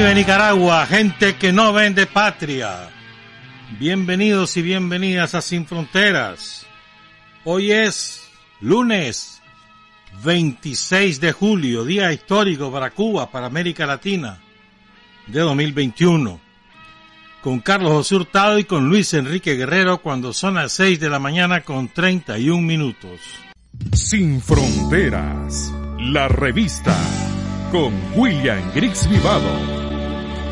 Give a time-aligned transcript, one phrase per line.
[0.00, 2.88] vive Nicaragua, gente que no vende patria.
[3.78, 6.66] Bienvenidos y bienvenidas a Sin Fronteras.
[7.44, 8.26] Hoy es
[8.62, 9.42] lunes
[10.24, 14.40] 26 de julio, día histórico para Cuba, para América Latina,
[15.26, 16.40] de 2021.
[17.42, 18.16] Con Carlos José
[18.58, 23.20] y con Luis Enrique Guerrero cuando son las 6 de la mañana con 31 minutos.
[23.92, 26.96] Sin Fronteras, la revista
[27.70, 29.79] con William Griggs Vivado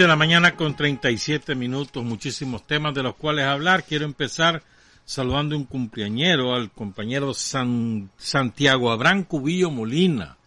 [0.00, 3.84] de la mañana con 37 minutos, muchísimos temas de los cuales hablar.
[3.84, 4.62] Quiero empezar
[5.04, 10.38] saludando un cumpleañero al compañero San, Santiago Abraham Cubillo Molina.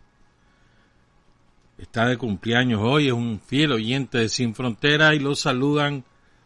[1.78, 6.03] Está de cumpleaños hoy, es un fiel oyente de Sin Frontera y lo saludan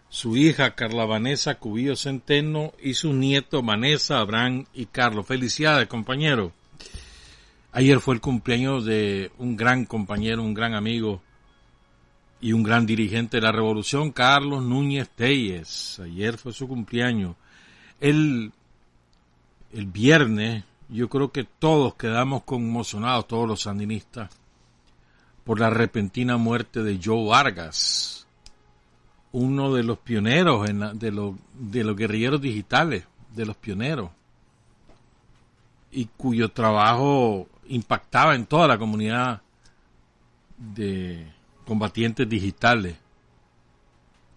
[0.09, 5.25] su hija Carla Vanessa Cubillo Centeno y su nieto Vanessa, Abraham y Carlos.
[5.25, 6.51] Felicidades, compañero.
[7.72, 11.22] Ayer fue el cumpleaños de un gran compañero, un gran amigo,
[12.39, 15.99] y un gran dirigente de la revolución, Carlos Núñez Telles.
[15.99, 17.35] Ayer fue su cumpleaños.
[17.99, 18.51] El,
[19.73, 24.29] el viernes, yo creo que todos quedamos conmocionados, todos los sandinistas,
[25.43, 28.27] por la repentina muerte de Joe Vargas,
[29.31, 34.11] uno de los pioneros en de, los, de los guerrilleros digitales, de los pioneros,
[35.91, 39.41] y cuyo trabajo impactaba en toda la comunidad
[40.57, 41.36] de
[41.67, 42.95] combatientes digitales,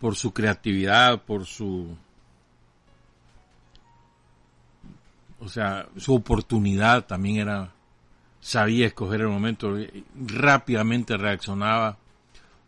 [0.00, 1.96] por su creatividad, por su,
[5.38, 7.72] o sea, su oportunidad también era,
[8.40, 9.76] sabía escoger el momento,
[10.14, 11.98] rápidamente reaccionaba.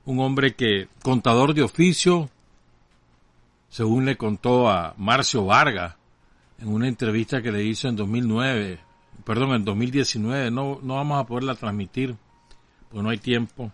[0.04, 2.28] Un hombre que, contador de oficio,
[3.68, 5.96] según le contó a Marcio Vargas
[6.58, 8.78] en una entrevista que le hizo en 2009,
[9.24, 12.16] perdón, en 2019, no, no vamos a poderla transmitir,
[12.88, 13.72] porque no hay tiempo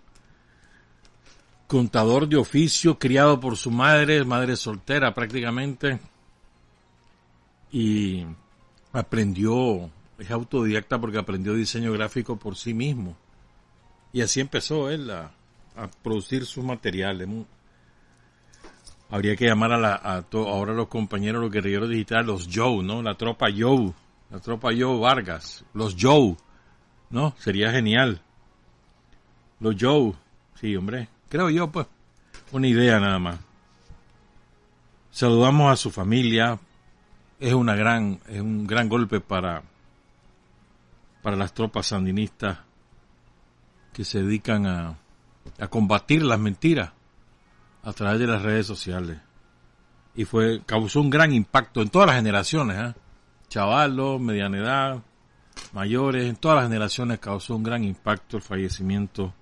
[1.69, 6.01] contador de oficio, criado por su madre, madre soltera prácticamente,
[7.71, 8.25] y
[8.93, 13.17] aprendió, es autodidacta porque aprendió diseño gráfico por sí mismo.
[14.13, 15.31] Y así empezó él a,
[16.03, 17.29] producir sus materiales.
[19.11, 23.03] Habría que llamar a, la, a ahora los compañeros, los guerrilleros digitales, los Joe, ¿no?
[23.03, 23.93] La tropa Joe,
[24.31, 26.37] la tropa Joe Vargas, los Joe,
[27.11, 27.35] ¿no?
[27.39, 28.23] Sería genial.
[29.61, 30.15] Los Joe,
[30.55, 31.87] sí, hombre, Creo yo, pues,
[32.53, 33.39] una idea nada más.
[35.11, 36.59] Saludamos a su familia.
[37.41, 39.63] Es una gran, es un gran golpe para,
[41.23, 42.59] para las tropas sandinistas
[43.93, 44.97] que se dedican a,
[45.59, 46.91] a combatir las mentiras
[47.83, 49.19] a través de las redes sociales.
[50.15, 52.95] Y fue, causó un gran impacto en todas las generaciones, ¿eh?
[53.49, 55.03] chavalos, mediana edad,
[55.73, 59.33] mayores, en todas las generaciones causó un gran impacto el fallecimiento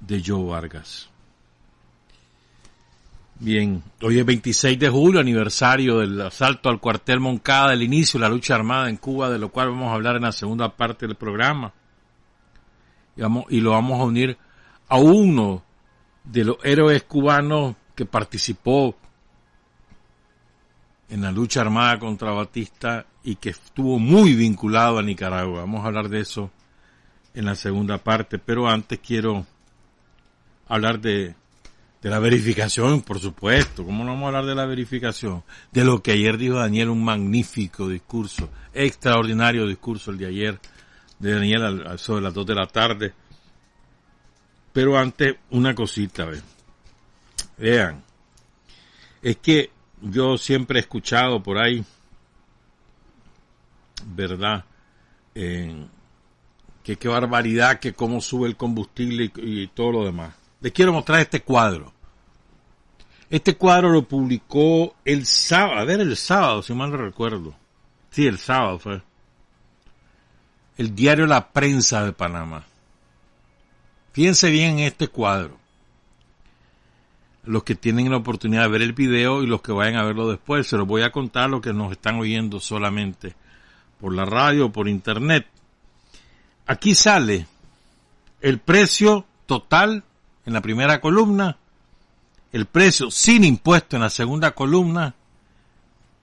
[0.00, 1.08] de Joe Vargas.
[3.38, 8.26] Bien, hoy es 26 de julio, aniversario del asalto al cuartel Moncada, del inicio de
[8.26, 11.06] la lucha armada en Cuba, de lo cual vamos a hablar en la segunda parte
[11.06, 11.72] del programa.
[13.16, 13.22] Y,
[13.56, 14.36] y lo vamos a unir
[14.88, 15.62] a uno
[16.24, 18.94] de los héroes cubanos que participó
[21.08, 25.60] en la lucha armada contra Batista y que estuvo muy vinculado a Nicaragua.
[25.60, 26.50] Vamos a hablar de eso
[27.34, 29.46] en la segunda parte, pero antes quiero
[30.70, 31.34] hablar de,
[32.00, 33.84] de la verificación, por supuesto.
[33.84, 35.42] ¿Cómo no vamos a hablar de la verificación?
[35.70, 40.60] De lo que ayer dijo Daniel, un magnífico discurso, extraordinario discurso el de ayer
[41.18, 43.12] de Daniel sobre las dos de la tarde.
[44.72, 46.26] Pero antes, una cosita,
[47.58, 48.02] vean.
[49.20, 49.70] Es que
[50.00, 51.84] yo siempre he escuchado por ahí,
[54.06, 54.64] ¿verdad?
[55.34, 60.39] que qué barbaridad, que cómo sube el combustible y todo lo demás.
[60.60, 61.92] Les quiero mostrar este cuadro.
[63.30, 67.54] Este cuadro lo publicó el sábado, a ver, el sábado, si mal no recuerdo.
[68.10, 69.02] Sí, el sábado fue.
[70.76, 72.64] El diario La Prensa de Panamá.
[74.12, 75.58] Fíjense bien en este cuadro.
[77.44, 80.28] los que tienen la oportunidad de ver el video y los que vayan a verlo
[80.28, 80.66] después.
[80.66, 83.34] Se los voy a contar los que nos están oyendo solamente
[84.00, 85.46] por la radio o por internet.
[86.66, 87.46] Aquí sale
[88.40, 90.04] el precio total
[90.46, 91.56] en la primera columna,
[92.52, 95.14] el precio sin impuesto en la segunda columna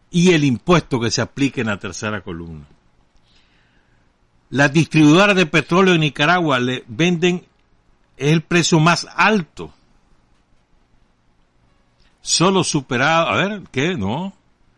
[0.09, 2.65] y el impuesto que se aplique en la tercera columna.
[4.49, 7.45] Las distribuidoras de petróleo en Nicaragua le venden
[8.15, 9.73] el precio más alto.
[12.21, 13.95] Solo superado, a ver, ¿qué?
[13.95, 14.33] No.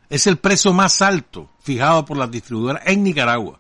[0.09, 3.59] Es el precio más alto fijado por las distribuidoras en Nicaragua.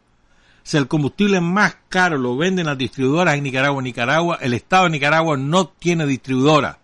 [0.69, 4.91] Si el combustible más caro lo venden las distribuidoras en Nicaragua, Nicaragua, el Estado de
[4.91, 6.77] Nicaragua no tiene distribuidora.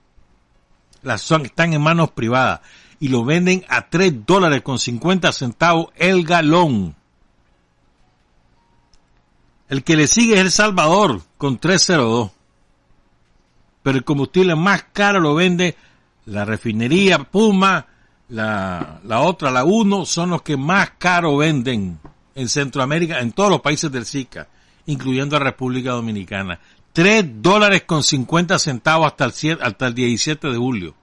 [1.03, 2.61] Las son, están en manos privadas
[2.99, 6.95] y lo venden a 3 dólares con 50 centavos el galón.
[9.69, 12.31] El que le sigue es El Salvador con 302.
[13.83, 15.77] Pero el combustible más caro lo vende
[16.25, 17.85] la refinería Puma,
[18.29, 21.99] la, la otra, la Uno, son los que más caro venden
[22.35, 24.47] en Centroamérica, en todos los países del SICA,
[24.85, 26.59] incluyendo a República Dominicana.
[26.91, 30.95] 3 dólares con 50 centavos hasta el, hasta el 17 de julio.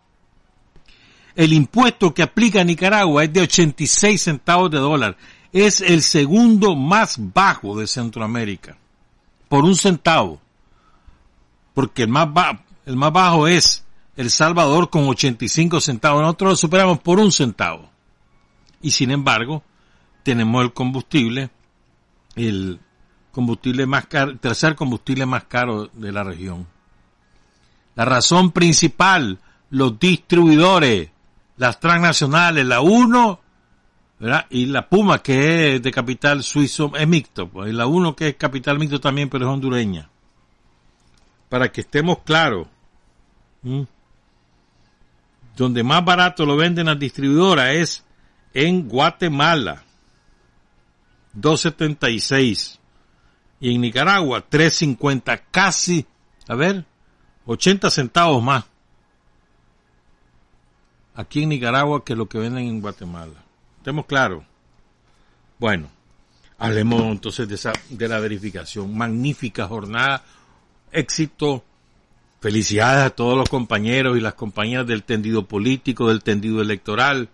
[1.35, 5.17] El impuesto que aplica Nicaragua es de 86 centavos de dólar.
[5.53, 8.77] Es el segundo más bajo de Centroamérica.
[9.49, 10.41] Por un centavo.
[11.75, 12.29] Porque el más,
[12.85, 13.85] el más bajo es
[14.17, 16.21] El Salvador con 85 centavos.
[16.21, 17.91] Nosotros lo superamos por un centavo.
[18.83, 19.63] Y sin embargo,
[20.23, 21.51] tenemos el combustible,
[22.37, 22.81] el
[23.31, 26.67] combustible más caro, tercer combustible más caro de la región.
[27.95, 29.39] La razón principal,
[29.71, 31.11] los distribuidores
[31.57, 33.41] las transnacionales, la 1
[34.51, 38.29] y la Puma, que es de capital suizo, es mixto, pues, y la 1 que
[38.29, 40.09] es capital mixto también, pero es hondureña.
[41.49, 42.67] Para que estemos claros,
[45.57, 48.05] donde más barato lo venden las distribuidoras es
[48.55, 49.85] en Guatemala,
[51.37, 52.79] 2.76,
[53.61, 56.07] y en Nicaragua, 3.50, casi,
[56.49, 56.85] a ver,
[57.47, 58.65] 80 centavos más
[61.15, 63.35] aquí en Nicaragua que lo que venden en Guatemala.
[63.79, 64.45] Estemos claros.
[65.59, 65.89] Bueno,
[66.59, 68.97] hablemos entonces de, esa, de la verificación.
[68.97, 70.25] Magnífica jornada,
[70.91, 71.65] éxito.
[72.41, 77.29] Felicidades a todos los compañeros y las compañeras del tendido político, del tendido electoral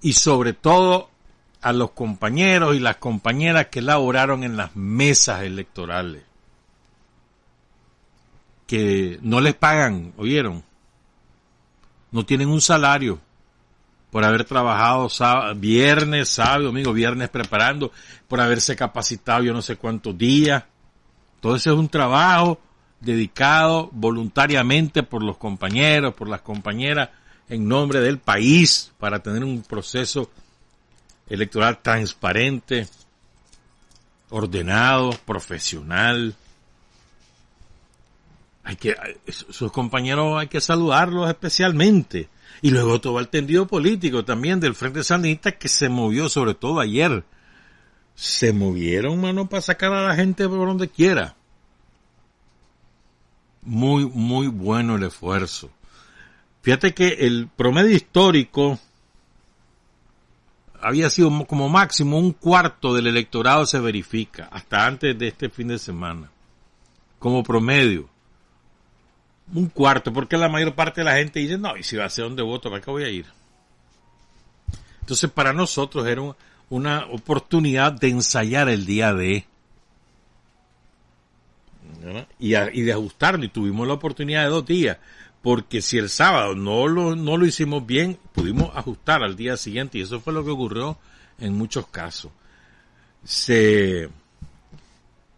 [0.00, 1.10] y sobre todo
[1.66, 6.22] a los compañeros y las compañeras que laboraron en las mesas electorales.
[8.68, 10.62] Que no les pagan, ¿oyeron?
[12.12, 13.18] no tienen un salario
[14.12, 15.08] por haber trabajado
[15.56, 17.90] viernes, sábado, domingo, viernes preparando,
[18.28, 20.62] por haberse capacitado yo no sé cuántos días.
[21.40, 22.60] Todo ese es un trabajo
[23.00, 27.10] dedicado voluntariamente por los compañeros, por las compañeras,
[27.48, 30.30] en nombre del país, para tener un proceso
[31.28, 32.86] electoral transparente,
[34.30, 36.34] ordenado, profesional,
[38.66, 38.96] hay que,
[39.28, 42.28] sus compañeros hay que saludarlos especialmente.
[42.62, 46.80] Y luego todo el tendido político también del Frente Sandinista que se movió, sobre todo
[46.80, 47.22] ayer.
[48.16, 51.36] Se movieron, mano, para sacar a la gente por donde quiera.
[53.62, 55.70] Muy, muy bueno el esfuerzo.
[56.62, 58.80] Fíjate que el promedio histórico
[60.86, 65.66] había sido como máximo un cuarto del electorado se verifica, hasta antes de este fin
[65.66, 66.30] de semana.
[67.18, 68.08] Como promedio
[69.52, 72.08] un cuarto, porque la mayor parte de la gente dice, no, y si va a
[72.08, 73.26] ser donde voto, ¿para qué voy a ir?
[75.00, 76.22] Entonces para nosotros era
[76.70, 79.44] una oportunidad de ensayar el día de
[82.38, 84.98] y, y, de ajustarlo y tuvimos la oportunidad de dos días
[85.46, 89.98] porque si el sábado no lo, no lo hicimos bien pudimos ajustar al día siguiente
[89.98, 90.98] y eso fue lo que ocurrió
[91.38, 92.32] en muchos casos
[93.22, 94.08] se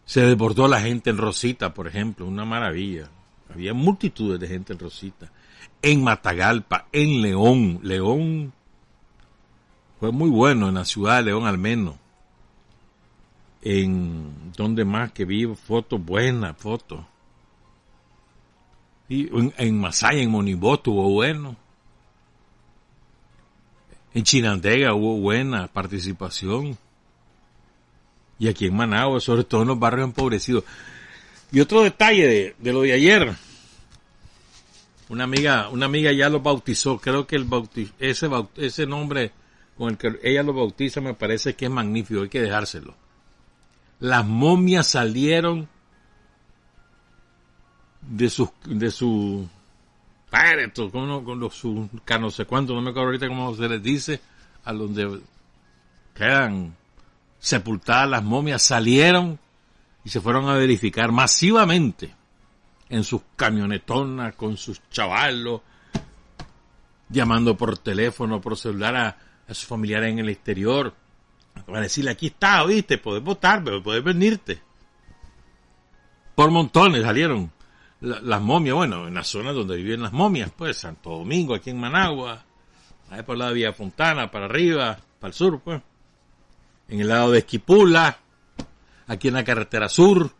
[0.06, 3.10] se desbordó la gente en Rosita por ejemplo una maravilla
[3.52, 5.30] había multitudes de gente en Rosita.
[5.80, 7.80] En Matagalpa, en León.
[7.82, 8.52] León
[9.98, 11.96] fue muy bueno en la ciudad de León al menos.
[13.62, 17.00] En donde más que vi fotos buenas, fotos.
[19.08, 21.56] Y en, Masaya, en Monibó estuvo bueno.
[24.12, 26.76] En Chinandega hubo buena participación.
[28.38, 30.64] Y aquí en Managua, sobre todo en los barrios empobrecidos.
[31.50, 33.34] Y otro detalle de, lo de ayer.
[35.08, 36.98] Una amiga, una amiga ya lo bautizó.
[36.98, 37.48] Creo que el
[37.98, 39.32] ese, ese nombre
[39.78, 42.20] con el que ella lo bautiza me parece que es magnífico.
[42.20, 42.94] Hay que dejárselo.
[44.00, 45.68] Las momias salieron
[48.08, 49.48] de su, de su
[50.30, 54.20] Espérate, con, con los no sé cuánto, no me acuerdo ahorita cómo se les dice,
[54.64, 55.20] a donde
[56.14, 56.76] quedan
[57.38, 59.38] sepultadas las momias, salieron
[60.04, 62.14] y se fueron a verificar masivamente
[62.90, 65.62] en sus camionetonas con sus chavalos,
[67.08, 69.16] llamando por teléfono, por celular a,
[69.48, 70.92] sus familiares en el exterior,
[71.64, 74.60] para decirle, aquí está, oíste, puedes votar, pero puedes venirte.
[76.34, 77.50] Por montones salieron
[78.00, 81.80] las momias, bueno, en la zona donde viven las momias, pues Santo Domingo, aquí en
[81.80, 82.44] Managua,
[83.10, 85.82] ahí por la Vía Fontana, para arriba, para el sur, pues.
[86.88, 88.18] En el lado de Esquipula,
[89.06, 90.30] aquí en la carretera sur,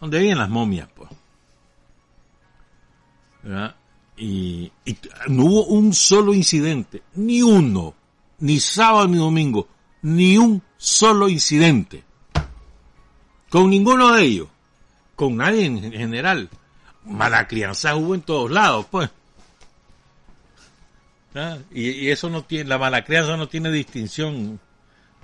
[0.00, 1.10] donde viven las momias, pues.
[4.16, 4.72] Y,
[5.28, 7.94] no hubo un solo incidente, ni uno,
[8.40, 9.68] ni sábado ni domingo,
[10.02, 12.04] ni un solo incidente.
[13.48, 14.48] Con ninguno de ellos
[15.22, 16.50] con nadie en general.
[17.04, 19.08] Mala crianza hubo en todos lados, pues.
[21.32, 21.58] ¿Ah?
[21.70, 24.58] Y, eso no tiene, la mala crianza no tiene distinción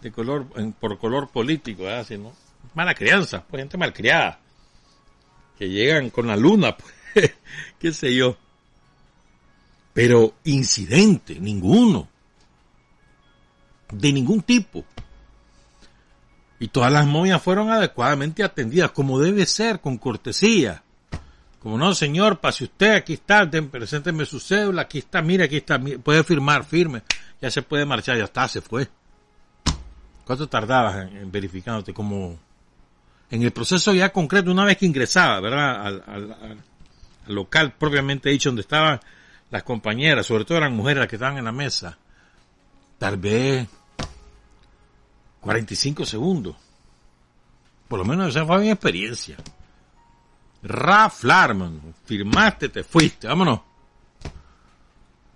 [0.00, 0.46] de color,
[0.78, 1.82] por color político.
[2.04, 2.32] Sino
[2.74, 4.38] mala crianza, pues gente malcriada.
[5.58, 6.76] Que llegan con la luna,
[7.14, 7.34] pues,
[7.80, 8.36] qué sé yo.
[9.94, 12.06] Pero incidente, ninguno.
[13.90, 14.84] De ningún tipo.
[16.60, 20.82] Y todas las momias fueron adecuadamente atendidas, como debe ser, con cortesía.
[21.60, 25.78] Como no, señor, pase usted, aquí está, presénteme su cédula, aquí está, mire, aquí está,
[25.80, 27.02] puede firmar, firme,
[27.40, 28.88] ya se puede marchar, ya está, se fue.
[30.24, 31.92] ¿Cuánto tardabas en, verificándote?
[31.92, 32.38] Como
[33.30, 35.86] en el proceso ya concreto, una vez que ingresaba, ¿verdad?
[35.86, 36.58] Al, al
[37.26, 39.00] local propiamente dicho, donde estaban
[39.50, 41.98] las compañeras, sobre todo eran mujeres que estaban en la mesa,
[42.98, 43.68] tal vez
[45.48, 46.56] 45 segundos.
[47.88, 49.34] Por lo menos esa fue mi experiencia.
[50.62, 53.60] Raf Larman, firmaste, te fuiste, vámonos.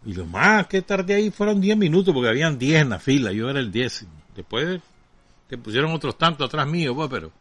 [0.04, 3.32] Y lo más que tardé ahí fueron 10 minutos porque habían 10 en la fila,
[3.32, 4.06] yo era el 10.
[4.36, 4.82] Después
[5.48, 7.32] te pusieron otros tantos atrás mío, pues, pero...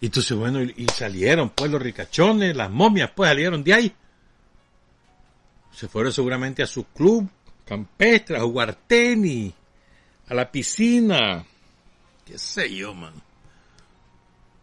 [0.00, 3.94] Y entonces, bueno, y, salieron, pues, los ricachones, las momias, pues, salieron de ahí.
[5.70, 7.30] Se fueron seguramente a su club
[7.64, 9.54] campestre, a jugar tenis,
[10.32, 11.44] a la piscina,
[12.24, 13.12] qué sé yo, man.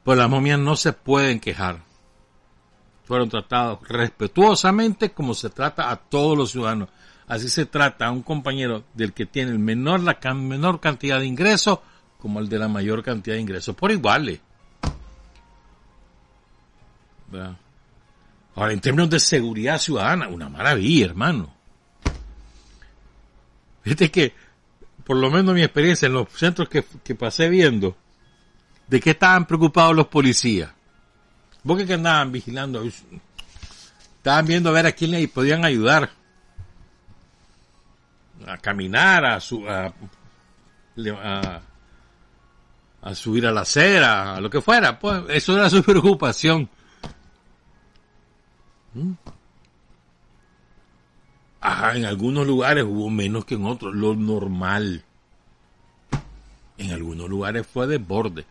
[0.04, 1.84] Pues las momias no se pueden quejar.
[3.06, 6.90] Fueron tratados respetuosamente como se trata a todos los ciudadanos.
[7.28, 11.28] Así se trata a un compañero del que tiene el menor, la menor cantidad de
[11.28, 11.78] ingresos
[12.18, 13.76] como el de la mayor cantidad de ingresos.
[13.76, 14.40] Por iguales.
[18.56, 21.54] Ahora, en términos de seguridad ciudadana, una maravilla, hermano.
[23.84, 24.49] Fíjate que
[25.10, 27.98] por lo menos mi experiencia en los centros que, pasé viendo,
[28.88, 30.70] de qué estaban preocupados los policías.
[31.64, 32.84] ¿Vos que andaban vigilando?
[32.84, 36.12] Estaban viendo a ver a quién le podían ayudar.
[38.46, 39.92] A caminar, a, su, a,
[43.16, 45.00] subir a la acera, a lo que fuera.
[45.00, 46.70] Pues eso era su preocupación.
[48.94, 49.14] ¿Mm?
[51.62, 55.04] Ajá, en algunos lugares hubo menos que en otros, lo normal.
[56.78, 58.46] En algunos lugares fue de borde.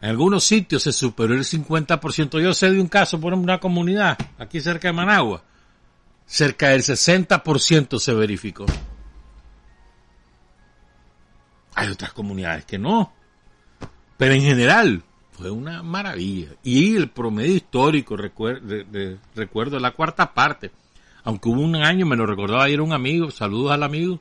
[0.00, 2.40] En algunos sitios se superó el 50%.
[2.40, 5.42] Yo sé de un caso por una comunidad, aquí cerca de Managua.
[6.26, 8.66] Cerca del 60% se verificó.
[11.74, 13.12] Hay otras comunidades que no.
[14.18, 15.02] Pero en general
[15.32, 16.50] fue una maravilla.
[16.62, 20.70] Y el promedio histórico, recuerdo la cuarta parte
[21.28, 24.18] aunque hubo un año, me lo recordaba ayer un amigo, saludos al amigo,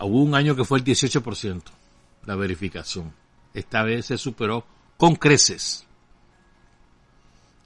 [0.00, 1.62] hubo un año que fue el 18%
[2.24, 3.12] la verificación.
[3.52, 4.64] Esta vez se superó
[4.96, 5.84] con creces.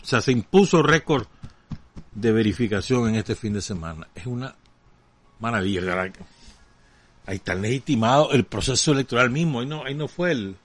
[0.03, 1.29] O sea, se impuso récord
[2.11, 4.09] de verificación en este fin de semana.
[4.17, 4.57] Es una
[5.39, 6.11] maravilla.
[7.25, 9.61] Ahí está legitimado el proceso electoral mismo.
[9.61, 10.57] Ahí no, ahí no fue el...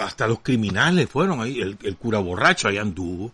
[0.00, 1.58] Hasta los criminales fueron ahí.
[1.60, 3.32] El, el cura borracho ahí anduvo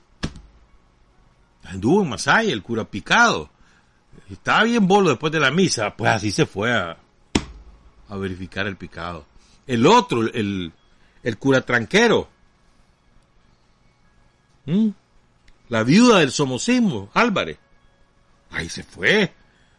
[1.64, 3.50] anduvo en Masaya, el cura picado.
[4.30, 6.97] Estaba bien bolo después de la misa, pues así se fue a,
[8.09, 9.26] a verificar el picado.
[9.66, 10.73] El otro, el,
[11.23, 12.28] el cura tranquero.
[14.66, 14.88] ¿Mm?
[15.68, 17.59] La viuda del somocismo, Álvarez.
[18.50, 19.33] Ahí se fue, eh,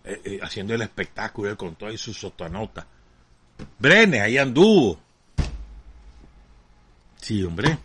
[0.04, 2.86] eh, haciendo el espectáculo, él contó ahí su sotanota.
[3.80, 5.00] Brenes, ahí anduvo.
[7.22, 7.78] Sí, hombre.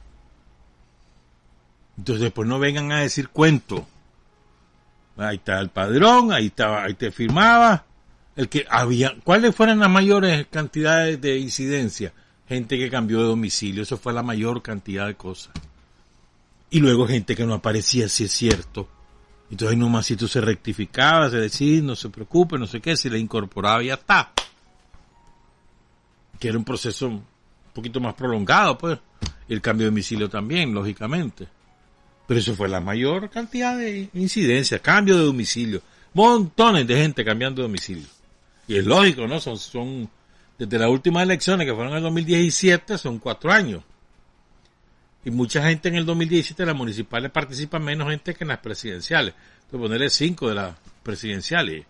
[1.97, 3.87] Entonces, pues no vengan a decir cuento.
[5.21, 7.85] Ahí está el padrón, ahí estaba, ahí te firmaba.
[8.37, 12.13] El que había, ¿cuáles fueron las mayores cantidades de incidencia?
[12.49, 15.53] Gente que cambió de domicilio, eso fue la mayor cantidad de cosas.
[16.71, 18.89] Y luego gente que no aparecía, si es cierto.
[19.51, 23.11] Entonces nomás si tú se rectificaba, se decía, no se preocupe, no sé qué, si
[23.11, 24.33] le incorporaba y ya está.
[26.39, 27.25] Que era un proceso un
[27.75, 28.99] poquito más prolongado, pues.
[29.49, 31.49] El cambio de domicilio también, lógicamente.
[32.31, 35.83] Pero eso fue la mayor cantidad de incidencias, cambio de domicilio.
[36.15, 38.07] Montones de gente cambiando de domicilio.
[38.69, 39.41] Y es lógico, ¿no?
[39.41, 40.09] Son, son,
[40.57, 43.83] desde las últimas elecciones que fueron en el 2017, son cuatro años.
[45.25, 48.59] Y mucha gente en el 2017 de las municipales participa menos gente que en las
[48.59, 49.35] presidenciales.
[49.65, 51.85] Entonces ponerle cinco de las presidenciales.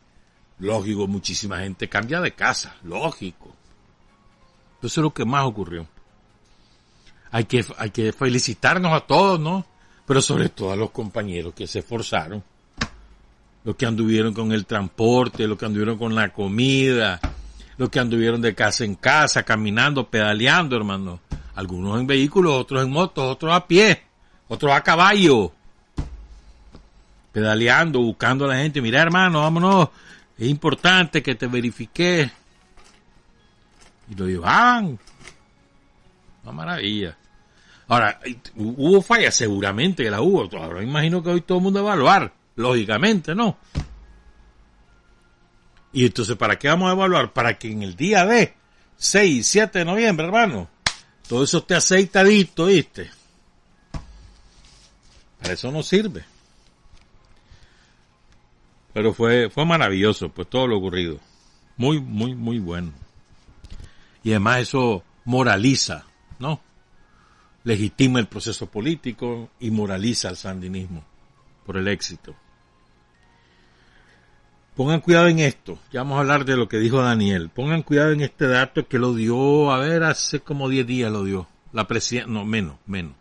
[0.59, 2.77] Lógico, muchísima gente cambia de casa.
[2.83, 3.55] Lógico.
[4.83, 5.87] Eso es lo que más ocurrió.
[7.31, 9.67] Hay que, hay que felicitarnos a todos, ¿no?
[10.11, 12.43] Pero sobre todo a los compañeros que se esforzaron.
[13.63, 17.21] Los que anduvieron con el transporte, los que anduvieron con la comida,
[17.77, 21.21] los que anduvieron de casa en casa, caminando, pedaleando, hermano
[21.55, 24.03] algunos en vehículos, otros en motos, otros a pie,
[24.49, 25.53] otros a caballo.
[27.31, 28.83] Pedaleando, buscando a la gente.
[28.83, 29.91] Mira, hermano, vámonos.
[30.37, 32.29] Es importante que te verifique.
[34.11, 34.99] Y lo llevan.
[36.43, 37.17] Una maravilla.
[37.91, 38.21] Ahora,
[38.55, 40.49] hubo fallas, seguramente que la hubo.
[40.57, 42.33] Ahora imagino que hoy todo el mundo va a evaluar.
[42.55, 43.59] Lógicamente, ¿no?
[45.93, 47.33] Y entonces, ¿para qué vamos a evaluar?
[47.33, 48.55] Para que en el día de
[48.97, 50.69] 6 y 7 de noviembre, hermano,
[51.27, 53.11] todo eso esté aceitadito, ¿viste?
[55.41, 56.25] Para eso no sirve.
[58.95, 61.19] Pero fue, fue maravilloso, pues todo lo ocurrido.
[61.77, 62.93] Muy, muy, muy bueno.
[64.23, 66.05] Y además eso moraliza,
[66.39, 66.61] ¿no?
[67.65, 71.05] Legitima el proceso político y moraliza al sandinismo
[71.67, 72.35] por el éxito.
[74.75, 75.79] Pongan cuidado en esto.
[75.93, 77.51] Ya vamos a hablar de lo que dijo Daniel.
[77.51, 81.25] Pongan cuidado en este dato que lo dio, a ver, hace como 10 días lo
[81.25, 81.49] dio.
[81.73, 83.13] La presidenta, no, menos, menos.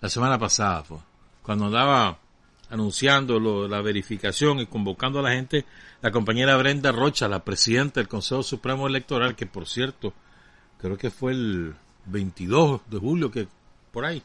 [0.00, 0.98] La semana pasada fue.
[1.42, 2.18] Cuando andaba
[2.70, 5.66] anunciando lo, la verificación y convocando a la gente,
[6.00, 10.14] la compañera Brenda Rocha, la presidenta del Consejo Supremo Electoral, que por cierto,
[10.78, 11.74] creo que fue el
[12.06, 13.48] 22 de julio, que
[13.92, 14.22] por ahí,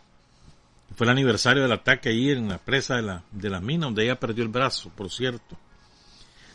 [0.95, 4.03] fue el aniversario del ataque ahí en la presa de la, de la mina, donde
[4.03, 5.57] ella perdió el brazo, por cierto.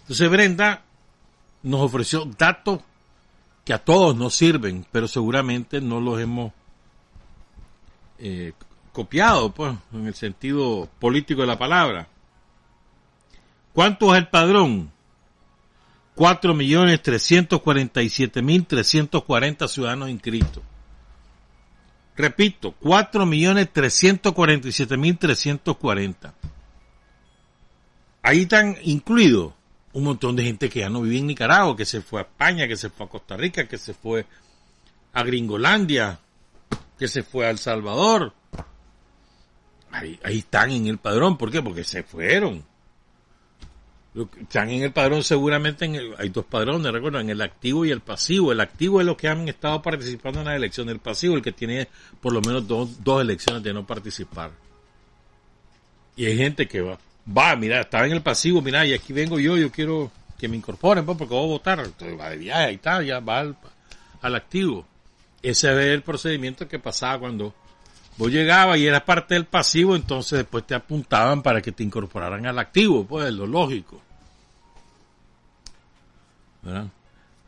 [0.03, 0.83] Entonces Brenda
[1.63, 2.81] nos ofreció datos
[3.65, 6.53] que a todos nos sirven, pero seguramente no los hemos
[8.19, 8.53] eh,
[8.93, 12.09] copiado, pues, en el sentido político de la palabra.
[13.73, 14.91] ¿Cuánto es el padrón?
[16.15, 17.63] Cuatro millones trescientos
[25.19, 26.35] trescientos cuarenta.
[28.23, 29.55] Ahí están incluidos
[29.93, 32.69] un montón de gente que ya no vive en Nicaragua, que se fue a España,
[32.69, 34.27] que se fue a Costa Rica, que se fue
[35.13, 36.21] a Gringolandia,
[36.99, 38.35] que se fue a El Salvador.
[39.91, 41.37] Ahí, están en el padrón.
[41.37, 41.63] ¿Por qué?
[41.63, 42.65] Porque se fueron.
[44.12, 47.90] Están en el padrón seguramente en el, hay dos padrones, recuerdo, en el activo y
[47.90, 48.51] el pasivo.
[48.51, 50.88] El activo es los que han estado participando en la elección.
[50.88, 51.88] El pasivo el que tiene
[52.20, 54.51] por lo menos dos, dos elecciones de no participar.
[56.16, 56.99] Y hay gente que va,
[57.37, 60.57] va, mira, estaba en el pasivo, mira, y aquí vengo yo, yo quiero que me
[60.57, 61.79] incorporen, pues, porque voy a votar.
[61.79, 64.87] Entonces va de viaje, ahí está, ya va al, activo.
[65.42, 67.55] Ese es el procedimiento que pasaba cuando
[68.21, 72.45] vos llegabas y eras parte del pasivo, entonces después te apuntaban para que te incorporaran
[72.45, 74.03] al activo, pues, lo lógico.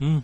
[0.00, 0.18] Mm.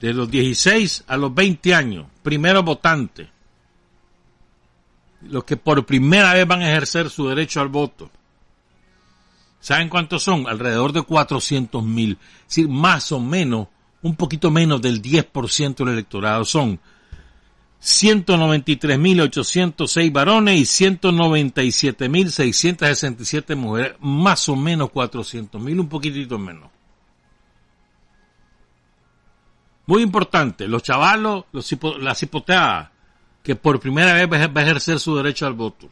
[0.00, 3.31] De los 16 a los 20 años, primero votante.
[5.28, 8.10] Los que por primera vez van a ejercer su derecho al voto.
[9.60, 10.48] ¿Saben cuántos son?
[10.48, 12.18] Alrededor de 400 mil.
[12.42, 13.68] Es decir, más o menos,
[14.02, 16.44] un poquito menos del 10% del electorado.
[16.44, 16.80] Son
[17.80, 23.94] 193.806 varones y 197.667 mujeres.
[24.00, 26.70] Más o menos 400.000, un poquitito menos.
[29.86, 32.90] Muy importante, los chavalos, los, las hipotecadas,
[33.42, 35.88] que por primera vez va a ejercer su derecho al voto.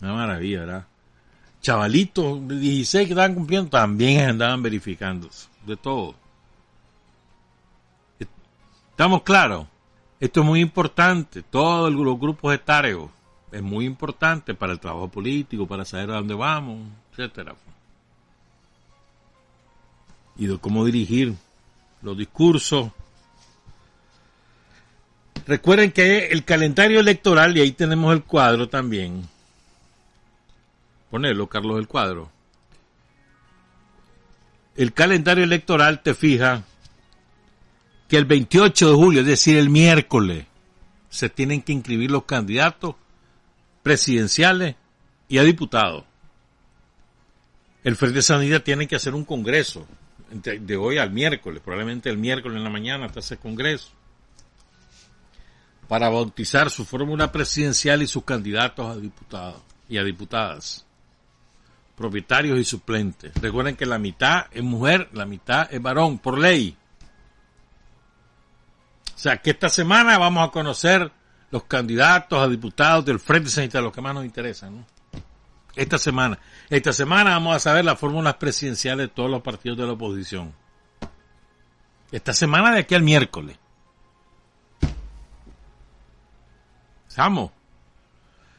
[0.00, 0.86] Una maravilla, ¿verdad?
[1.60, 6.14] Chavalitos de 16 que estaban cumpliendo también andaban verificándose, de todo.
[8.90, 9.66] ¿Estamos claros?
[10.20, 13.10] Esto es muy importante, todos los grupos etarios
[13.50, 17.56] es muy importante para el trabajo político, para saber a dónde vamos, etcétera
[20.36, 21.34] y de cómo dirigir
[22.02, 22.90] los discursos.
[25.46, 29.28] Recuerden que el calendario electoral, y ahí tenemos el cuadro también.
[31.10, 32.30] Ponelo, Carlos, el cuadro.
[34.76, 36.62] El calendario electoral te fija
[38.08, 40.46] que el 28 de julio, es decir, el miércoles,
[41.10, 42.94] se tienen que inscribir los candidatos
[43.82, 44.76] presidenciales
[45.28, 46.04] y a diputados.
[47.84, 49.86] El Frente de Sanidad tiene que hacer un congreso
[50.32, 53.90] de hoy al miércoles, probablemente el miércoles en la mañana hasta ese congreso,
[55.88, 60.86] para bautizar su fórmula presidencial y sus candidatos a diputados y a diputadas,
[61.96, 63.32] propietarios y suplentes.
[63.40, 66.76] Recuerden que la mitad es mujer, la mitad es varón, por ley.
[69.14, 71.12] O sea, que esta semana vamos a conocer
[71.50, 74.86] los candidatos a diputados del Frente Sanitario, los que más nos interesan, ¿no?
[75.74, 76.38] Esta semana.
[76.68, 80.52] Esta semana vamos a saber las fórmulas presidenciales de todos los partidos de la oposición.
[82.10, 83.58] Esta semana de aquí al miércoles.
[87.16, 87.50] Vamos.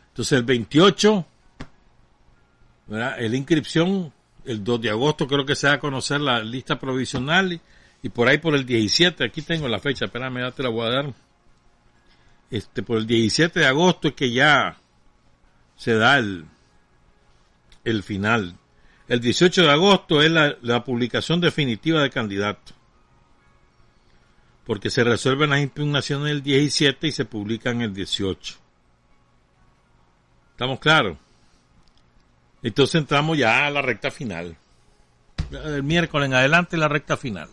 [0.10, 1.26] Entonces el 28,
[2.88, 3.16] ¿verdad?
[3.20, 4.14] la inscripción,
[4.46, 7.60] el 2 de agosto creo que se va a conocer la lista provisional
[8.02, 10.86] y, por ahí por el 17, aquí tengo la fecha, espérame, ya te la voy
[10.86, 11.14] a dar.
[12.52, 14.78] Este, por el 17 de agosto es que ya
[15.76, 16.46] se da el,
[17.84, 18.58] el final.
[19.08, 22.74] El 18 de agosto es la, publicación definitiva de candidato.
[24.66, 28.56] Porque se resuelven las impugnaciones el 17 y se publican el 18.
[30.52, 31.18] ¿Estamos claros?
[32.62, 34.56] Entonces entramos ya a la recta final.
[35.52, 37.50] El miércoles en adelante la recta final.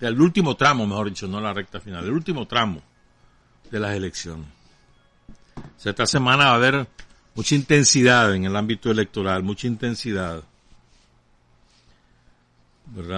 [0.00, 2.82] El último tramo, mejor dicho, no la recta final, el último tramo
[3.70, 4.46] de las elecciones.
[5.84, 6.86] esta semana va a haber
[7.40, 10.44] mucha intensidad en el ámbito electoral, mucha intensidad.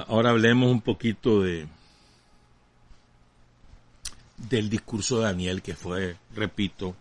[0.07, 1.67] Ahora hablemos un poquito de
[4.37, 6.95] del discurso de Daniel que fue, repito,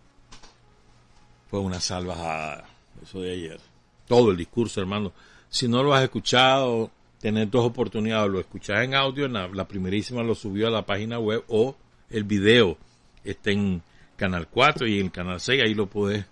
[1.47, 2.67] fue una salvajada,
[3.03, 3.59] eso de ayer.
[4.07, 5.13] Todo el discurso, hermano.
[5.47, 10.33] Si no lo has escuchado, tenés dos oportunidades, lo escuchás en audio, la primerísima lo
[10.33, 11.75] subió a la página web o
[12.09, 12.79] el video
[13.23, 13.83] está en
[14.17, 16.30] Canal 4 y en Canal 6, ahí lo puedes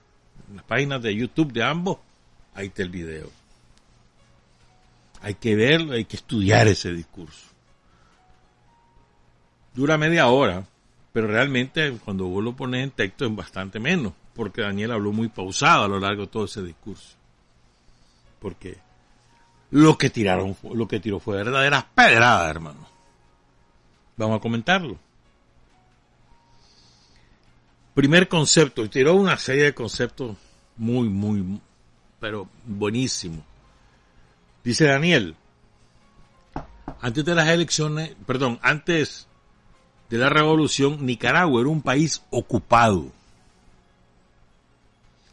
[0.53, 1.97] las páginas de YouTube de ambos,
[2.53, 3.29] ahí está el video.
[5.21, 7.47] Hay que verlo, hay que estudiar ese discurso.
[9.73, 10.63] Dura media hora,
[11.11, 15.27] pero realmente cuando vos lo pones en texto es bastante menos, porque Daniel habló muy
[15.27, 17.15] pausado a lo largo de todo ese discurso.
[18.39, 18.77] Porque
[19.71, 22.87] lo que tiraron, lo que tiró fue verdaderas pedradas, hermano.
[24.17, 24.97] Vamos a comentarlo.
[27.99, 30.37] Primer concepto, tiró una serie de conceptos
[30.77, 31.59] muy, muy,
[32.17, 33.43] pero buenísimo.
[34.63, 35.35] Dice Daniel,
[37.01, 39.27] antes de las elecciones, perdón, antes
[40.09, 43.11] de la revolución, Nicaragua era un país ocupado.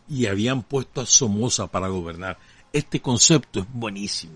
[0.09, 2.37] Y habían puesto a Somoza para gobernar.
[2.72, 4.35] Este concepto es buenísimo.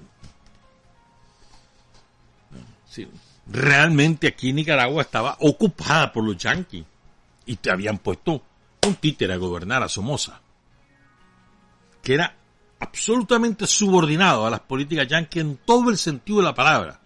[3.49, 6.85] realmente aquí Nicaragua estaba ocupada por los yanquis.
[7.51, 8.45] Y te habían puesto
[8.87, 10.41] un títere a gobernar a Somoza.
[12.01, 12.37] Que era
[12.79, 17.01] absolutamente subordinado a las políticas yanquis en todo el sentido de la palabra.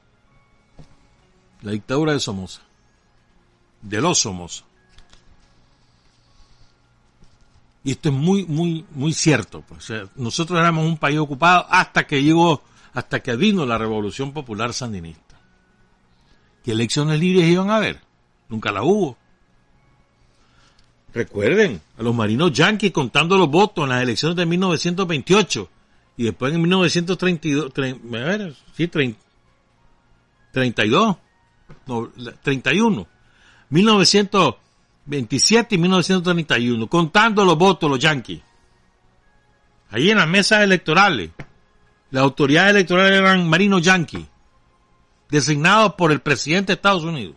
[1.63, 2.61] La dictadura de Somoza.
[3.81, 4.65] De los Somoza.
[7.83, 9.63] Y esto es muy, muy, muy cierto.
[9.63, 9.91] Pues.
[10.15, 15.41] nosotros éramos un país ocupado hasta que llegó, hasta que vino la revolución popular sandinista.
[16.63, 18.03] ¿Qué elecciones libres iban a haber?
[18.51, 19.24] Nunca la hubo.
[21.15, 25.71] Recuerden, a los marinos yanquis contando los votos en las elecciones de 1928
[26.17, 31.17] y después en 1932, a ver, sí, 32,
[31.87, 32.11] no,
[32.43, 33.07] 31,
[33.71, 38.43] 1927 y 1931, contando los votos los yanquis.
[39.91, 41.31] Allí en las mesas electorales,
[42.11, 44.27] las autoridades electorales eran marinos yanquis,
[45.31, 47.37] designados por el presidente de Estados Unidos.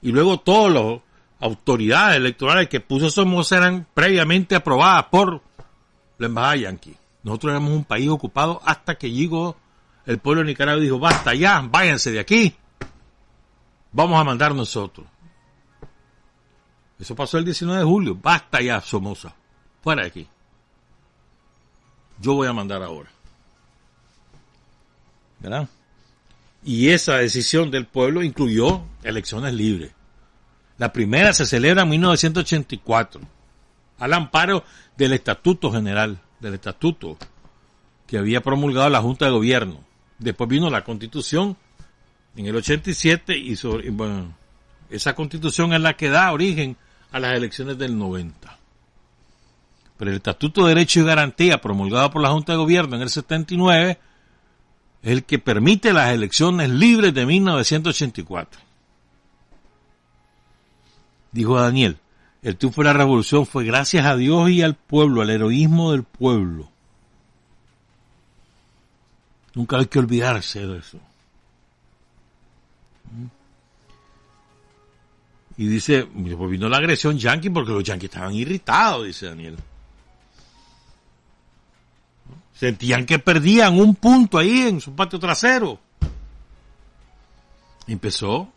[0.00, 1.00] Y luego todos los
[1.42, 5.42] autoridades electorales que puso Somoza eran previamente aprobadas por
[6.18, 6.94] la embajada yanqui.
[7.24, 9.56] Nosotros éramos un país ocupado hasta que llegó
[10.06, 12.54] el pueblo de Nicaragua y dijo, basta ya, váyanse de aquí.
[13.90, 15.06] Vamos a mandar nosotros.
[16.98, 18.18] Eso pasó el 19 de julio.
[18.20, 19.34] Basta ya, Somoza.
[19.82, 20.28] Fuera de aquí.
[22.20, 23.10] Yo voy a mandar ahora.
[25.40, 25.68] ¿Verdad?
[26.62, 29.90] Y esa decisión del pueblo incluyó elecciones libres.
[30.82, 33.20] La primera se celebra en 1984,
[34.00, 34.64] al amparo
[34.96, 37.16] del Estatuto General, del Estatuto
[38.04, 39.78] que había promulgado la Junta de Gobierno.
[40.18, 41.56] Después vino la Constitución
[42.34, 43.54] en el 87 y,
[43.90, 44.36] bueno,
[44.90, 46.76] esa Constitución es la que da origen
[47.12, 48.58] a las elecciones del 90.
[49.96, 53.08] Pero el Estatuto de Derecho y Garantía promulgado por la Junta de Gobierno en el
[53.08, 54.00] 79
[55.00, 58.71] es el que permite las elecciones libres de 1984
[61.32, 61.98] dijo Daniel,
[62.42, 66.04] el triunfo de la revolución fue gracias a Dios y al pueblo, al heroísmo del
[66.04, 66.70] pueblo.
[69.54, 70.98] Nunca hay que olvidarse de eso.
[75.56, 79.56] Y dice, pues vino la agresión yanqui porque los yanquis estaban irritados, dice Daniel.
[82.54, 85.78] Sentían que perdían un punto ahí en su patio trasero.
[87.86, 88.50] Empezó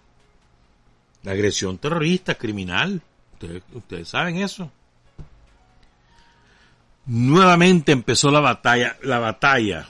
[1.26, 3.02] la agresión terrorista, criminal.
[3.74, 4.72] Ustedes, saben eso.
[7.08, 9.88] Nuevamente empezó la batalla, la batalla.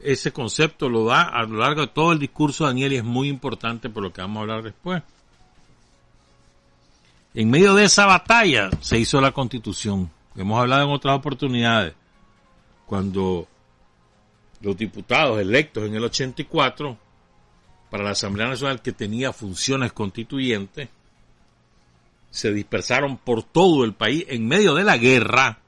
[0.00, 3.04] Ese concepto lo da a lo largo de todo el discurso de Daniel y es
[3.04, 5.02] muy importante por lo que vamos a hablar después.
[7.34, 10.10] En medio de esa batalla se hizo la constitución.
[10.36, 11.94] Hemos hablado en otras oportunidades.
[12.86, 13.46] Cuando
[14.62, 16.96] los diputados electos en el 84
[17.90, 20.88] para la Asamblea Nacional que tenía funciones constituyentes,
[22.30, 25.58] se dispersaron por todo el país en medio de la guerra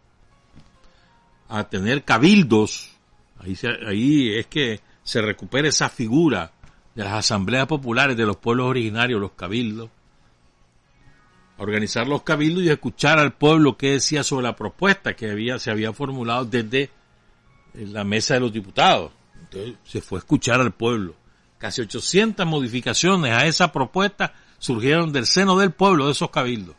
[1.49, 2.91] a tener cabildos.
[3.39, 6.53] Ahí, es que se recupera esa figura
[6.95, 9.89] de las asambleas populares de los pueblos originarios, los cabildos.
[11.57, 15.71] organizar los cabildos y escuchar al pueblo qué decía sobre la propuesta que había, se
[15.71, 16.91] había formulado desde
[17.75, 19.11] la mesa de los diputados.
[19.41, 21.15] Entonces se fue a escuchar al pueblo.
[21.59, 26.77] Casi 800 modificaciones a esa propuesta surgieron del seno del pueblo de esos cabildos,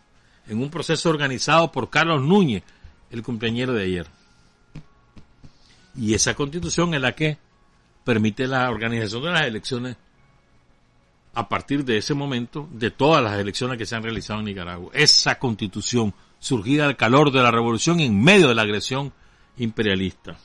[0.48, 2.64] en un proceso organizado por Carlos Núñez,
[3.12, 4.08] el compañero de ayer.
[5.96, 7.38] Y esa constitución es la que
[8.04, 9.98] permite la organización de las elecciones
[11.34, 14.92] a partir de ese momento, de todas las elecciones que se han realizado en Nicaragua.
[14.94, 19.14] Esa constitución surgida al calor de la revolución en medio de la agresión
[19.58, 20.38] imperialista.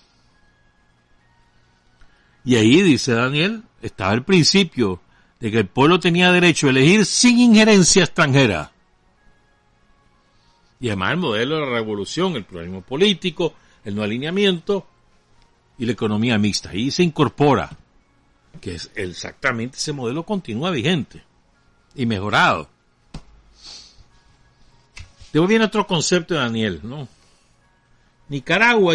[2.44, 5.00] Y ahí, dice Daniel, estaba el principio
[5.40, 8.72] de que el pueblo tenía derecho a elegir sin injerencia extranjera.
[10.80, 14.86] Y además el modelo de la revolución, el pluralismo político, el no alineamiento
[15.78, 16.70] y la economía mixta.
[16.70, 17.70] Ahí se incorpora
[18.60, 21.22] que es exactamente ese modelo continúa vigente
[21.94, 22.68] y mejorado.
[25.32, 27.08] Luego viene otro concepto de Daniel, ¿no?
[28.28, 28.94] Nicaragua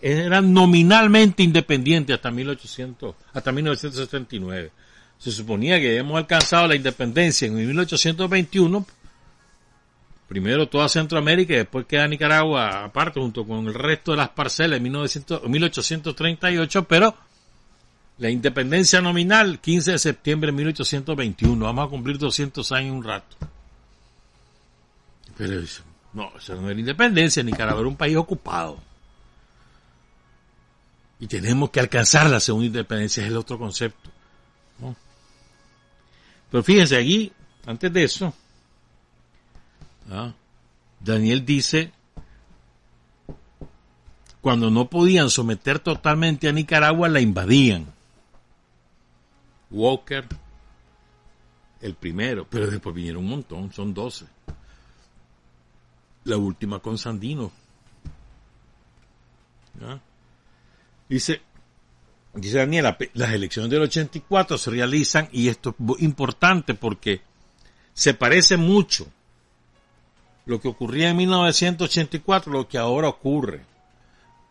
[0.00, 4.72] era nominalmente independiente hasta 1800, hasta 1979.
[5.18, 8.86] Se suponía que habíamos alcanzado la independencia en 1821,
[10.28, 14.78] primero toda Centroamérica y después queda Nicaragua aparte junto con el resto de las parcelas
[14.78, 17.14] en 1838, pero
[18.18, 23.36] la independencia nominal 15 de septiembre de 1821, vamos a cumplir 200 años un rato.
[25.36, 25.60] Pero
[26.16, 28.78] no, eso no era independencia, Nicaragua era un país ocupado.
[31.20, 34.10] Y tenemos que alcanzar la segunda independencia, es el otro concepto.
[36.50, 37.30] Pero fíjense, aquí,
[37.66, 38.32] antes de eso,
[40.10, 40.32] ¿ah?
[41.00, 41.92] Daniel dice,
[44.40, 47.92] cuando no podían someter totalmente a Nicaragua, la invadían.
[49.70, 50.24] Walker,
[51.82, 54.24] el primero, pero después vinieron un montón, son doce
[56.26, 57.50] la última con Sandino.
[61.08, 61.40] Dice,
[62.34, 67.20] dice Daniela, las elecciones del 84 se realizan y esto es importante porque
[67.94, 69.06] se parece mucho
[70.46, 73.62] lo que ocurría en 1984 lo que ahora ocurre.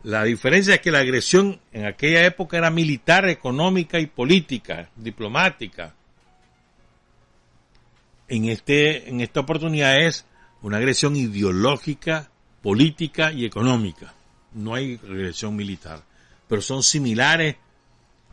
[0.04, 5.96] La diferencia es que la agresión en aquella época era militar, económica y política, diplomática.
[8.28, 10.26] En, este, en esta oportunidad es
[10.66, 12.28] una agresión ideológica,
[12.64, 14.16] política y económica.
[14.56, 16.02] No hay agresión militar.
[16.48, 17.58] Pero son similares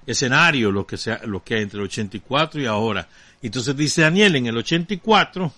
[0.06, 3.06] escenarios los que, sea, los que hay entre el 84 y ahora.
[3.42, 5.52] Entonces dice Daniel, en el 84,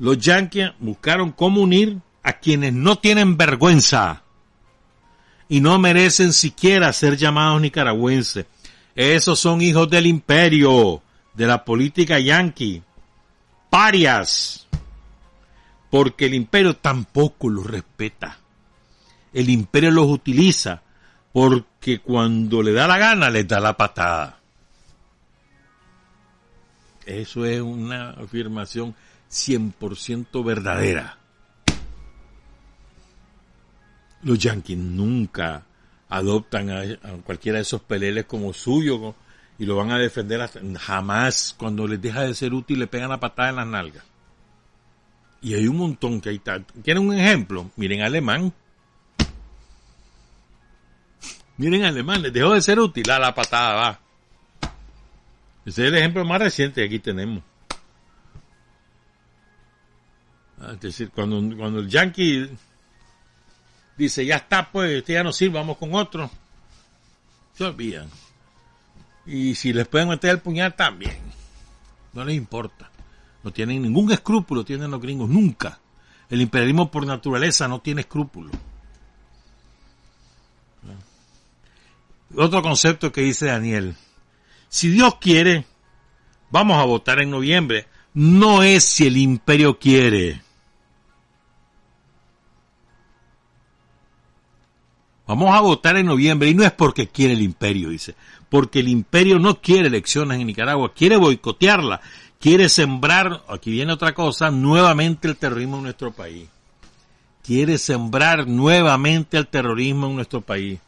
[0.00, 4.22] los yankees buscaron cómo unir a quienes no tienen vergüenza
[5.48, 8.44] y no merecen siquiera ser llamados nicaragüenses.
[8.94, 11.00] Esos son hijos del imperio,
[11.32, 12.82] de la política yanqui,
[13.72, 14.66] parias,
[15.90, 18.36] porque el imperio tampoco los respeta.
[19.32, 20.82] El imperio los utiliza
[21.32, 24.38] porque cuando le da la gana les da la patada.
[27.06, 28.94] Eso es una afirmación
[29.30, 31.16] 100% verdadera.
[34.22, 35.62] Los yanquis nunca
[36.10, 36.82] adoptan a,
[37.24, 39.14] cualquiera de esos peleles como suyo,
[39.62, 43.10] y lo van a defender hasta, jamás cuando les deja de ser útil le pegan
[43.10, 44.04] la patada en las nalgas.
[45.40, 46.66] Y hay un montón que hay tal.
[46.82, 47.70] ¿Quieren un ejemplo?
[47.76, 48.52] Miren alemán.
[51.58, 54.00] Miren alemán, les dejó de ser útil, a la patada va.
[55.64, 57.44] Ese es el ejemplo más reciente que aquí tenemos.
[60.60, 62.50] Ah, es decir, cuando, cuando el yankee
[63.96, 66.28] dice, ya está, pues, este ya no sirve, vamos con otro,
[67.54, 68.08] se olvidan.
[69.26, 71.16] Y si les pueden meter el puñal también.
[72.12, 72.90] No les importa.
[73.42, 75.28] No tienen ningún escrúpulo, tienen los gringos.
[75.28, 75.78] Nunca.
[76.28, 78.50] El imperialismo por naturaleza no tiene escrúpulo.
[82.34, 83.94] Otro concepto que dice Daniel.
[84.68, 85.66] Si Dios quiere,
[86.50, 87.86] vamos a votar en noviembre.
[88.14, 90.40] No es si el imperio quiere.
[95.26, 98.14] Vamos a votar en noviembre y no es porque quiere el imperio, dice
[98.52, 102.02] porque el imperio no quiere elecciones en Nicaragua, quiere boicotearla,
[102.38, 106.50] quiere sembrar, aquí viene otra cosa, nuevamente el terrorismo en nuestro país.
[107.42, 110.78] Quiere sembrar nuevamente el terrorismo en nuestro país.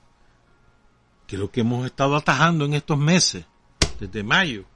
[1.26, 3.46] Que es lo que hemos estado atajando en estos meses,
[3.98, 4.66] desde mayo.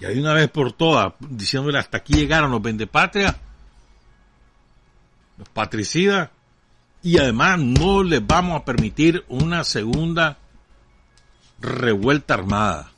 [0.00, 3.36] Y hay una vez por todas, diciéndole hasta aquí llegaron los vendepatrias,
[5.36, 6.30] los patricidas,
[7.02, 10.38] y además no les vamos a permitir una segunda
[11.58, 12.90] revuelta armada.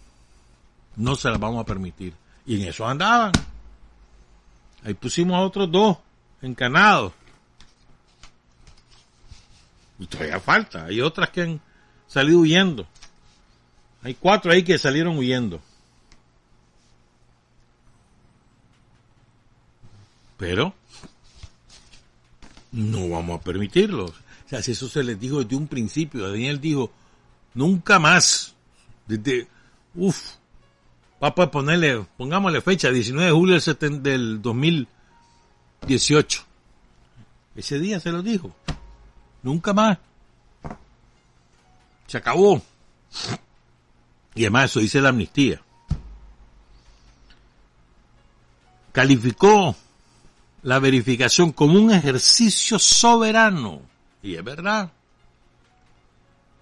[0.96, 2.14] No se la vamos a permitir.
[2.46, 3.32] Y en eso andaban.
[4.84, 5.98] Ahí pusimos a otros dos
[6.42, 7.12] encanados.
[9.98, 10.84] Y todavía falta.
[10.86, 11.60] Hay otras que han
[12.06, 12.86] salido huyendo.
[14.02, 15.60] Hay cuatro ahí que salieron huyendo.
[20.36, 20.72] Pero
[22.70, 24.06] no vamos a permitirlo.
[24.06, 26.92] O sea, si eso se les dijo desde un principio, Daniel dijo,
[27.58, 28.54] Nunca más.
[29.08, 29.48] Desde,
[31.20, 36.44] va a ponerle, pongámosle fecha, 19 de julio del, del 2018.
[37.56, 38.54] Ese día se lo dijo.
[39.42, 39.98] Nunca más.
[42.06, 42.62] Se acabó.
[44.36, 45.60] Y además eso dice la amnistía.
[48.92, 49.74] Calificó
[50.62, 53.82] la verificación como un ejercicio soberano.
[54.22, 54.92] Y es verdad.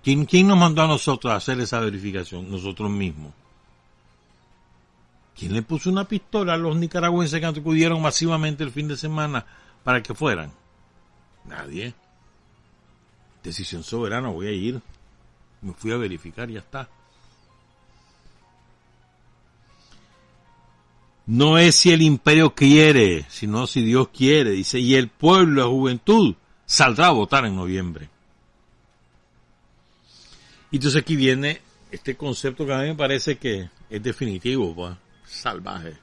[0.06, 2.48] ¿Quién, nos mandó a nosotros a hacer esa verificación?
[2.48, 3.32] Nosotros mismos.
[5.36, 9.44] ¿Quién le puso una pistola a los nicaragüenses que acudieron masivamente el fin de semana
[9.82, 10.52] para que fueran?
[11.44, 11.92] Nadie.
[13.42, 14.80] Decisión soberana, voy a ir.
[15.60, 16.88] Me fui a verificar, ya está.
[21.26, 25.68] No es si el imperio quiere, sino si Dios quiere, dice, y el pueblo, la
[25.68, 28.08] juventud, saldrá a votar en noviembre.
[30.76, 34.94] Y entonces aquí viene este concepto que a mí me parece que es definitivo, pues,
[35.24, 35.96] salvaje.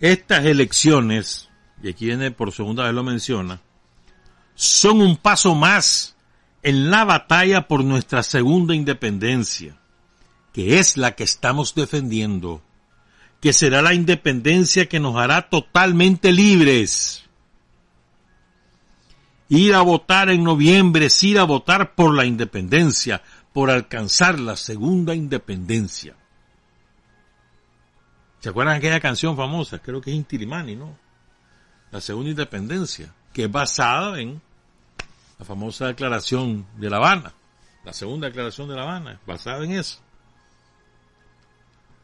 [0.00, 1.48] Estas elecciones,
[1.80, 3.60] y aquí viene por segunda vez lo menciona,
[4.56, 6.16] son un paso más
[6.64, 9.76] en la batalla por nuestra segunda independencia,
[10.52, 12.60] que es la que estamos defendiendo
[13.40, 17.24] que será la independencia que nos hará totalmente libres.
[19.48, 23.22] Ir a votar en noviembre es ir a votar por la independencia,
[23.54, 26.16] por alcanzar la segunda independencia.
[28.40, 29.78] ¿Se acuerdan de aquella canción famosa?
[29.78, 30.98] Creo que es Intilimani, ¿no?
[31.92, 34.42] La segunda independencia, que es basada en
[35.38, 37.32] la famosa declaración de La Habana.
[37.84, 40.00] La segunda declaración de La Habana, basada en eso.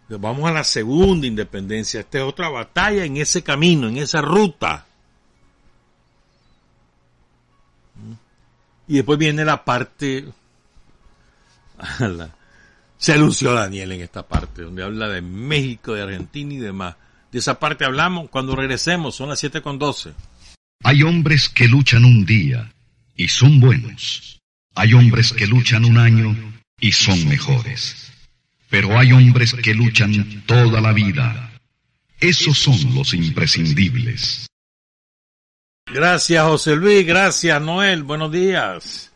[0.08, 1.98] Vamos a la segunda independencia.
[1.98, 4.86] Esta es otra batalla en ese camino, en esa ruta.
[8.86, 10.32] Y después viene la parte...
[12.98, 16.96] Se anunció Daniel en esta parte, donde habla de México, de Argentina y demás.
[17.32, 20.12] De esa parte hablamos cuando regresemos, son las 7 con 12.
[20.82, 22.72] Hay hombres que luchan un día
[23.16, 24.40] y son buenos.
[24.74, 26.36] Hay hombres que luchan un año
[26.78, 28.12] y son mejores.
[28.68, 31.52] Pero hay hombres que luchan toda la vida.
[32.20, 34.46] Esos son los imprescindibles.
[35.86, 39.09] Gracias José Luis, gracias Noel, buenos días.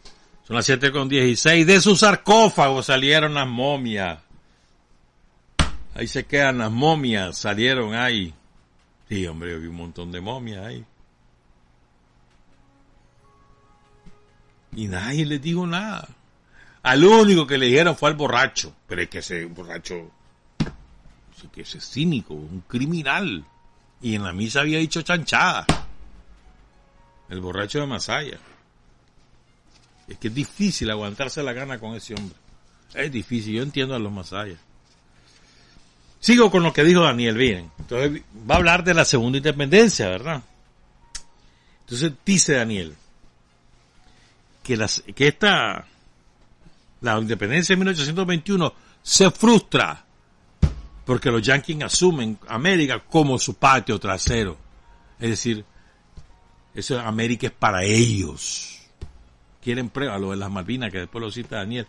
[0.47, 1.67] Son las 7 con 16.
[1.67, 4.19] De su sarcófago salieron las momias.
[5.95, 8.35] Ahí se quedan las momias, salieron ahí.
[9.09, 10.85] Sí, hombre, vi un montón de momias ahí.
[14.77, 16.09] Y nadie les dijo nada.
[16.83, 18.75] Al único que le dijeron fue al borracho.
[18.87, 20.11] Pero es que ese borracho,
[21.53, 23.45] que ese es cínico, un criminal.
[24.03, 25.65] Y en la misa había dicho chanchada.
[27.31, 28.39] El borracho de Masaya.
[30.09, 32.37] Es que es difícil aguantarse la gana con ese hombre.
[32.95, 34.59] Es difícil, yo entiendo a los Masayas.
[36.21, 37.71] Sigo con lo que dijo Daniel, bien.
[37.79, 40.43] Entonces va a hablar de la segunda independencia, ¿verdad?
[41.81, 42.95] Entonces dice Daniel
[44.63, 45.87] que, las, que esta
[47.03, 50.05] la independencia de 1821 se frustra
[51.05, 54.57] porque los yanquis asumen América como su patio trasero.
[55.21, 55.65] Es decir,
[56.75, 58.81] eso América es para ellos.
[59.65, 61.87] Quieren prueba, lo de las Malvinas, que después lo cita Daniel,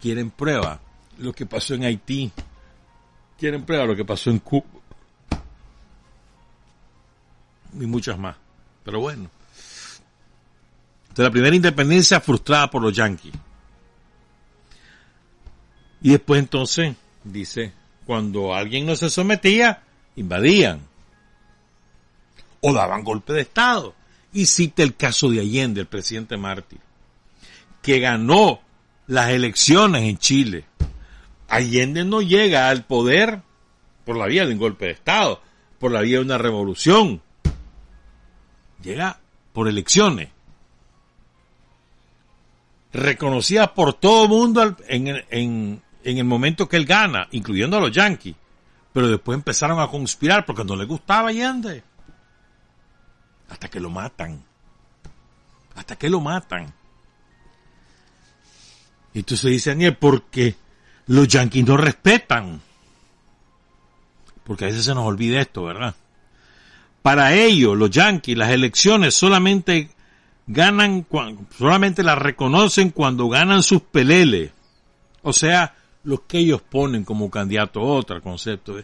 [0.00, 0.80] quieren prueba
[1.18, 2.32] lo que pasó en Haití,
[3.38, 4.64] quieren prueba lo que pasó en Cuba
[7.80, 8.36] y muchas más.
[8.84, 9.30] Pero bueno.
[11.02, 13.32] Entonces la primera independencia frustrada por los yanquis.
[16.02, 17.72] Y después entonces, dice,
[18.04, 19.82] cuando alguien no se sometía,
[20.16, 20.80] invadían.
[22.60, 23.94] O daban golpe de Estado.
[24.32, 26.80] Y cita el caso de Allende, el presidente mártir,
[27.84, 28.60] que ganó
[29.06, 30.64] las elecciones en Chile.
[31.48, 33.42] Allende no llega al poder
[34.06, 35.42] por la vía de un golpe de Estado,
[35.78, 37.20] por la vía de una revolución.
[38.82, 39.20] Llega
[39.52, 40.30] por elecciones
[42.94, 47.92] reconocida por todo el mundo en, en, el momento que él gana, incluyendo a los
[47.92, 48.34] Yankees.
[48.94, 51.82] Pero después empezaron a conspirar porque no le gustaba Allende.
[53.50, 54.42] Hasta que lo matan.
[55.74, 56.72] Hasta que lo matan.
[59.14, 60.56] Y entonces dice Daniel, porque
[61.06, 62.60] los Yankees no respetan.
[64.42, 65.94] Porque a veces se nos olvida esto, ¿verdad?
[67.00, 69.90] Para ellos, los Yankees, las elecciones solamente
[70.46, 71.06] ganan,
[71.56, 74.50] solamente las reconocen cuando ganan sus peleles.
[75.22, 78.76] O sea, los que ellos ponen como candidatos, otro concepto.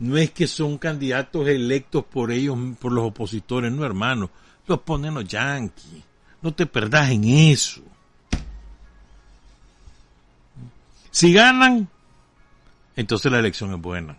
[0.00, 4.30] No es que son candidatos electos por ellos, por los opositores, no hermano.
[4.66, 6.04] Los ponen los yanquis.
[6.42, 7.82] No te perdas en eso.
[11.18, 11.88] Si ganan,
[12.94, 14.16] entonces la elección es buena.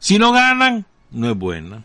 [0.00, 1.82] Si no ganan, no es buena.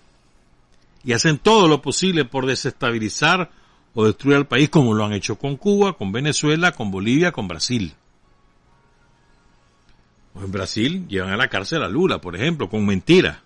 [1.06, 3.50] Y hacen todo lo posible por desestabilizar
[3.94, 7.48] o destruir al país como lo han hecho con Cuba, con Venezuela, con Bolivia, con
[7.48, 7.94] Brasil.
[10.36, 13.38] En Brasil llevan a la cárcel a Lula, por ejemplo, con mentiras.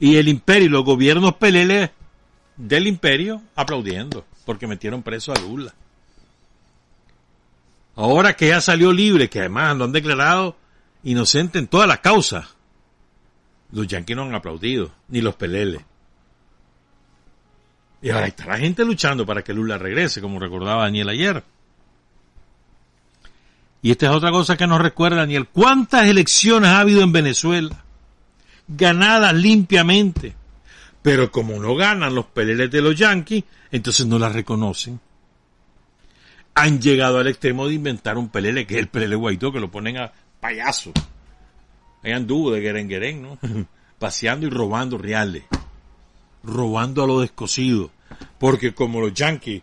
[0.00, 1.90] Y el imperio y los gobiernos peleles
[2.56, 5.72] del imperio aplaudiendo, porque metieron preso a Lula.
[7.96, 10.56] Ahora que ya salió libre, que además lo han declarado
[11.02, 12.46] inocente en todas las causas,
[13.72, 15.82] los yanquis no han aplaudido, ni los peleles.
[18.02, 21.44] Y ahora la está la gente luchando para que Lula regrese, como recordaba Daniel ayer.
[23.82, 25.48] Y esta es otra cosa que nos recuerda Daniel.
[25.48, 27.84] ¿Cuántas elecciones ha habido en Venezuela?
[28.68, 30.34] Ganadas limpiamente.
[31.02, 35.00] Pero como no ganan los peleles de los yanquis, entonces no las reconocen.
[36.60, 39.70] Han llegado al extremo de inventar un pelele, que es el pelele Guaidó, que lo
[39.70, 40.92] ponen a payaso.
[42.02, 43.38] Ahí anduvo de Guerenguerén, ¿no?
[43.98, 45.44] Paseando y robando reales.
[46.42, 47.90] Robando a lo descosido.
[48.38, 49.62] Porque como los yanquis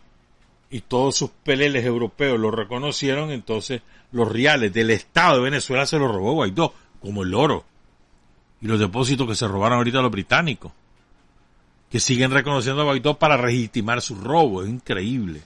[0.72, 6.00] y todos sus peleles europeos lo reconocieron, entonces los reales del Estado de Venezuela se
[6.00, 7.64] los robó Guaidó, como el oro.
[8.60, 10.72] Y los depósitos que se robaron ahorita los británicos.
[11.92, 14.64] Que siguen reconociendo a Guaidó para legitimar su robo.
[14.64, 15.44] Es increíble.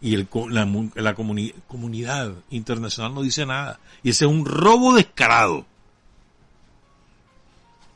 [0.00, 3.78] Y el, la, la comunidad internacional no dice nada.
[4.02, 5.66] Y ese es un robo descarado.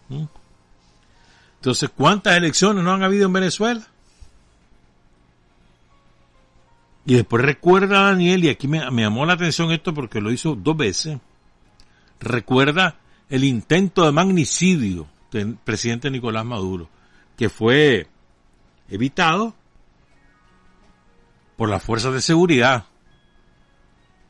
[0.09, 0.24] ¿Mm?
[1.57, 3.86] Entonces, ¿cuántas elecciones no han habido en Venezuela?
[7.07, 10.76] Y después recuerda Daniel, y aquí me, llamó la atención esto porque lo hizo dos
[10.76, 11.18] veces,
[12.20, 12.96] recuerda
[13.28, 16.88] el intento de magnicidio del presidente Nicolás Maduro,
[17.36, 18.07] que fue
[18.88, 19.55] evitado
[21.57, 22.86] por las fuerzas de seguridad,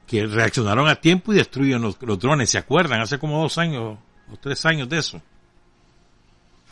[0.06, 3.00] que reaccionaron a tiempo y destruyeron los, drones, ¿se acuerdan?
[3.00, 3.98] Hace como dos años
[4.30, 5.22] o tres años de eso.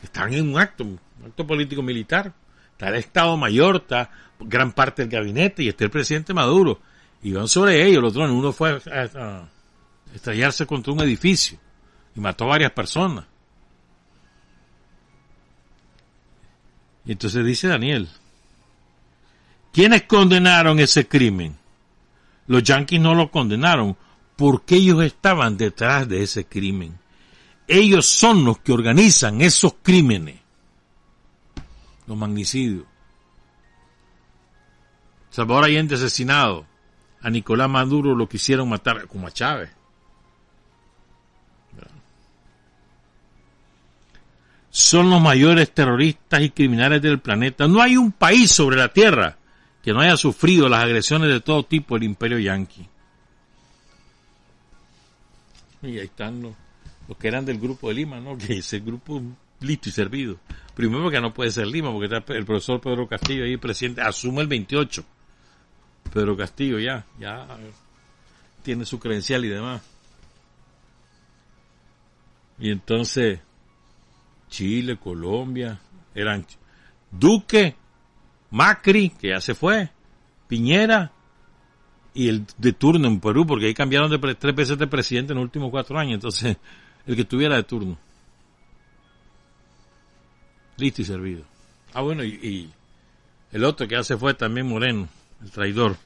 [0.02, 2.32] Estaban en un acto, un acto político militar.
[2.72, 6.80] Está el Estado Mayor, está gran parte del gabinete y está el presidente Maduro.
[7.22, 8.36] Y van sobre ellos los drones.
[8.36, 9.48] Uno fue a,
[10.14, 11.58] estrellarse contra un edificio
[12.14, 13.26] y mató a varias personas.
[17.04, 18.08] Y entonces dice Daniel,
[19.72, 21.56] ¿quiénes condenaron ese crimen?
[22.46, 23.96] Los yanquis no lo condenaron
[24.36, 26.98] porque ellos estaban detrás de ese crimen.
[27.66, 30.36] Ellos son los que organizan esos crímenes,
[32.06, 32.84] los magnicidios.
[35.30, 36.66] Salvador Allende asesinado.
[37.22, 39.70] A Nicolás Maduro lo quisieron matar, como a Chávez.
[44.70, 47.68] Son los mayores terroristas y criminales del planeta.
[47.68, 49.36] No hay un país sobre la Tierra
[49.82, 52.88] que no haya sufrido las agresiones de todo tipo del imperio yanqui.
[55.82, 56.54] Y ahí están los,
[57.18, 58.38] que eran del grupo de Lima, ¿no?
[58.38, 59.20] Que ese grupo
[59.60, 60.38] listo y servido.
[60.74, 64.42] Primero que no puede ser Lima, porque está el profesor Pedro Castillo ahí, presidente, asume
[64.42, 65.04] el 28.
[66.12, 67.46] Pedro Castillo ya, ya
[68.62, 69.82] tiene su credencial y demás.
[72.58, 73.40] Y entonces,
[74.48, 75.80] Chile, Colombia,
[76.14, 76.46] eran
[77.10, 77.74] Duque,
[78.52, 79.90] Macri, que ya se fue,
[80.46, 81.10] Piñera,
[82.14, 85.38] y el de turno en Perú, porque ahí cambiaron de tres veces de presidente en
[85.38, 86.56] los últimos cuatro años, entonces
[87.06, 87.98] el que estuviera de turno.
[90.76, 91.44] Listo y servido.
[91.94, 92.70] Ah, bueno, y,
[93.50, 95.08] el otro que ya se fue también Moreno
[95.42, 95.96] el traidor.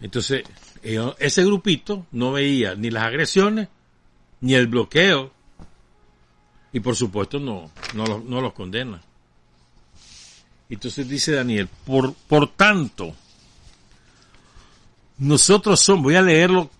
[0.00, 0.44] Entonces,
[0.82, 3.68] ese grupito no veía ni las agresiones,
[4.40, 5.32] ni el bloqueo,
[6.72, 9.00] y por supuesto no, no, los, condena.
[10.70, 13.14] Entonces dice Daniel, por, por tanto,
[15.18, 16.70] nosotros somos, voy a leerlo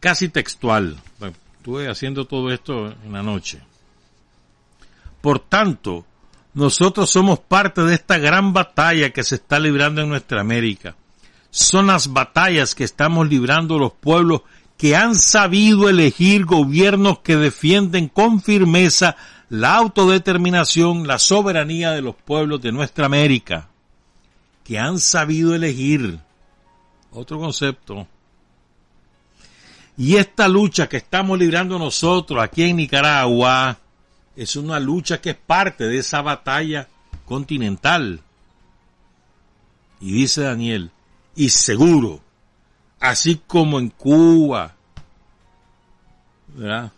[0.00, 0.96] casi textual,
[1.58, 3.60] estuve haciendo todo esto en la noche.
[5.20, 6.04] Por tanto,
[6.54, 10.96] nosotros somos parte de esta gran batalla que se está librando en nuestra América.
[11.50, 14.42] Son las batallas que estamos librando los pueblos
[14.76, 19.16] que han sabido elegir gobiernos que defienden con firmeza
[19.50, 23.68] la autodeterminación, la soberanía de los pueblos de nuestra América.
[24.64, 26.20] Que han sabido elegir.
[27.10, 28.06] Otro concepto.
[29.96, 33.76] Y esta lucha que estamos librando nosotros aquí en Nicaragua,
[34.36, 36.88] es una lucha que es parte de esa batalla
[37.26, 38.20] continental.
[40.00, 40.92] Y dice Daniel,
[41.34, 42.20] y seguro,
[43.00, 44.74] así como en Cuba,
[46.54, 46.92] ¿verdad?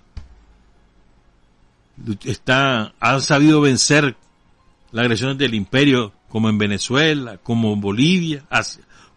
[2.25, 4.17] Está, han sabido vencer
[4.91, 8.45] las agresiones del imperio, como en Venezuela, como en Bolivia,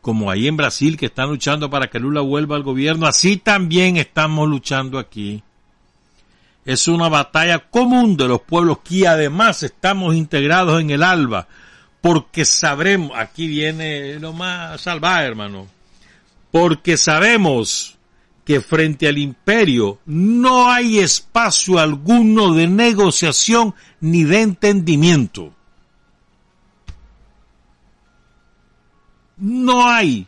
[0.01, 3.97] como ahí en Brasil, que están luchando para que Lula vuelva al gobierno, así también
[3.97, 5.41] estamos luchando aquí.
[6.65, 11.47] Es una batalla común de los pueblos que además estamos integrados en el alba,
[12.01, 15.67] porque sabremos, aquí viene lo más salvaje hermano,
[16.51, 17.95] porque sabemos
[18.46, 25.54] que frente al imperio no hay espacio alguno de negociación ni de entendimiento.
[29.38, 30.28] No hay,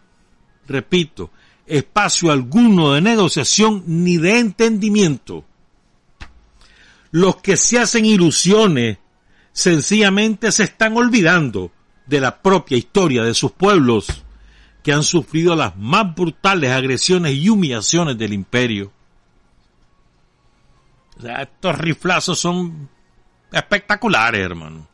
[0.67, 1.31] repito,
[1.65, 5.45] espacio alguno de negociación ni de entendimiento
[7.11, 8.97] los que se hacen ilusiones
[9.51, 11.71] sencillamente se están olvidando
[12.05, 14.23] de la propia historia de sus pueblos
[14.87, 18.89] que han sufrido las más brutales agresiones y humillaciones del imperio.
[21.17, 22.87] O sea, estos riflazos son
[23.51, 24.87] espectaculares, hermano.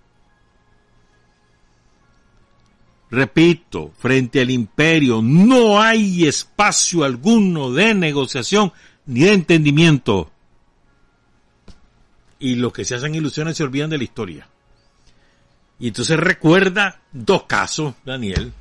[3.11, 8.73] Repito, frente al imperio no hay espacio alguno de negociación
[9.05, 10.31] ni de entendimiento.
[12.39, 14.47] Y los que se hacen ilusiones se olvidan de la historia.
[15.77, 18.53] Y entonces recuerda dos casos, Daniel,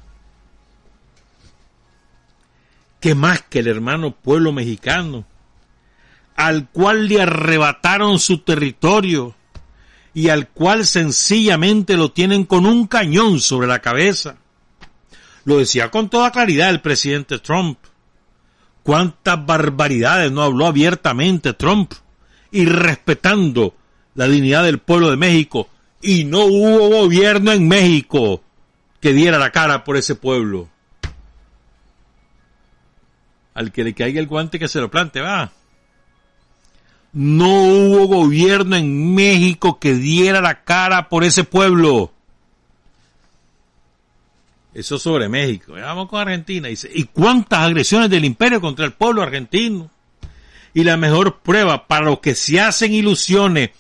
[3.03, 5.25] que más que el hermano pueblo mexicano,
[6.37, 9.35] al cual le arrebataron su territorio
[10.15, 14.37] y al cual sencillamente lo tienen con un cañón sobre la cabeza.
[15.45, 17.77] Lo decía con toda claridad el presidente Trump.
[18.85, 21.93] Cuántas barbaridades no habló abiertamente Trump
[22.53, 23.75] y respetando
[24.15, 25.69] la dignidad del pueblo de México.
[26.01, 28.43] Y no hubo gobierno en México
[29.01, 30.69] que diera la cara por ese pueblo.
[33.55, 35.53] Al que le caiga el guante que se lo plante, va.
[37.13, 42.13] No hubo gobierno en México que diera la cara por ese pueblo.
[44.73, 45.75] Eso sobre México.
[45.75, 46.69] Vamos con Argentina.
[46.71, 49.91] ¿y cuántas agresiones del imperio contra el pueblo argentino?
[50.73, 53.71] Y la mejor prueba para los que se hacen ilusiones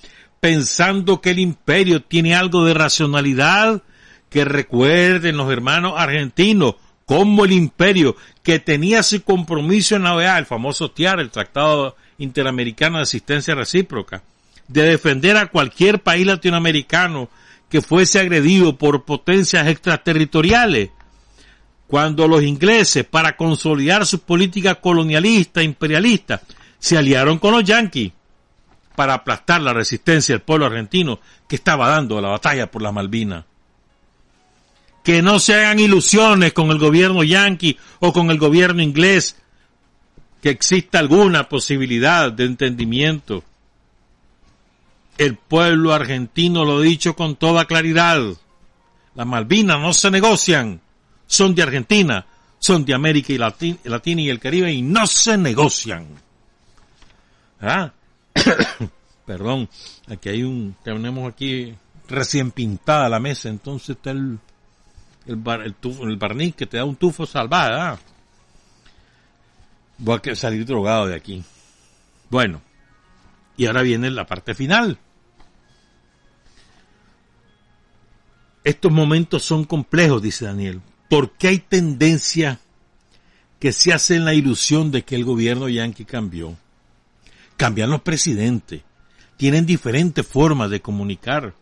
[0.41, 3.81] pensando que el imperio tiene algo de racionalidad,
[4.29, 6.75] que recuerden los hermanos argentinos
[7.13, 11.95] como el imperio que tenía su compromiso en la OEA, el famoso TIAR, el Tratado
[12.17, 14.23] Interamericano de Asistencia Recíproca,
[14.67, 17.29] de defender a cualquier país latinoamericano
[17.69, 20.89] que fuese agredido por potencias extraterritoriales,
[21.87, 26.41] cuando los ingleses, para consolidar su política colonialista, imperialista,
[26.79, 28.13] se aliaron con los yanquis
[28.97, 33.45] para aplastar la resistencia del pueblo argentino que estaba dando la batalla por las Malvinas.
[35.03, 39.37] Que no se hagan ilusiones con el gobierno yanqui o con el gobierno inglés,
[40.41, 43.45] que exista alguna posibilidad de entendimiento
[45.19, 48.21] el pueblo argentino lo ha dicho con toda claridad.
[49.15, 50.81] Las Malvinas no se negocian.
[51.27, 52.27] Son de Argentina,
[52.59, 56.07] son de América y Latina y el Caribe y no se negocian.
[57.61, 57.93] ¿Ah?
[59.27, 59.69] Perdón,
[60.09, 61.73] aquí hay un, tenemos aquí
[62.09, 64.39] recién pintada la mesa, entonces está el,
[65.27, 67.73] el, barniz que te da un tufo salvaje.
[67.73, 67.99] ¿ah?
[69.99, 71.45] Voy a salir drogado de aquí.
[72.31, 72.61] Bueno,
[73.57, 74.99] y ahora viene la parte final.
[78.65, 82.61] Estos momentos son complejos, dice Daniel, porque hay tendencia
[83.59, 86.57] que se hace en la ilusión de que el gobierno yanqui cambió.
[87.57, 88.83] Cambian los presidentes,
[89.37, 91.55] tienen diferentes formas de comunicar,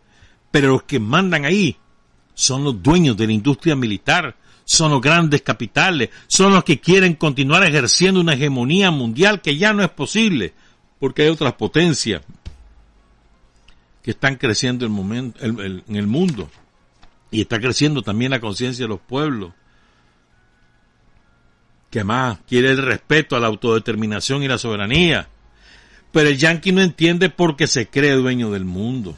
[0.50, 1.78] pero los que mandan ahí
[2.34, 7.14] son los dueños de la industria militar, son los grandes capitales, son los que quieren
[7.14, 10.54] continuar ejerciendo una hegemonía mundial que ya no es posible,
[10.98, 12.22] porque hay otras potencias
[14.02, 16.48] que están creciendo en el mundo.
[17.30, 19.52] Y está creciendo también la conciencia de los pueblos.
[21.90, 25.28] Que más quiere el respeto a la autodeterminación y la soberanía.
[26.12, 29.16] Pero el yanqui no entiende porque se cree dueño del mundo.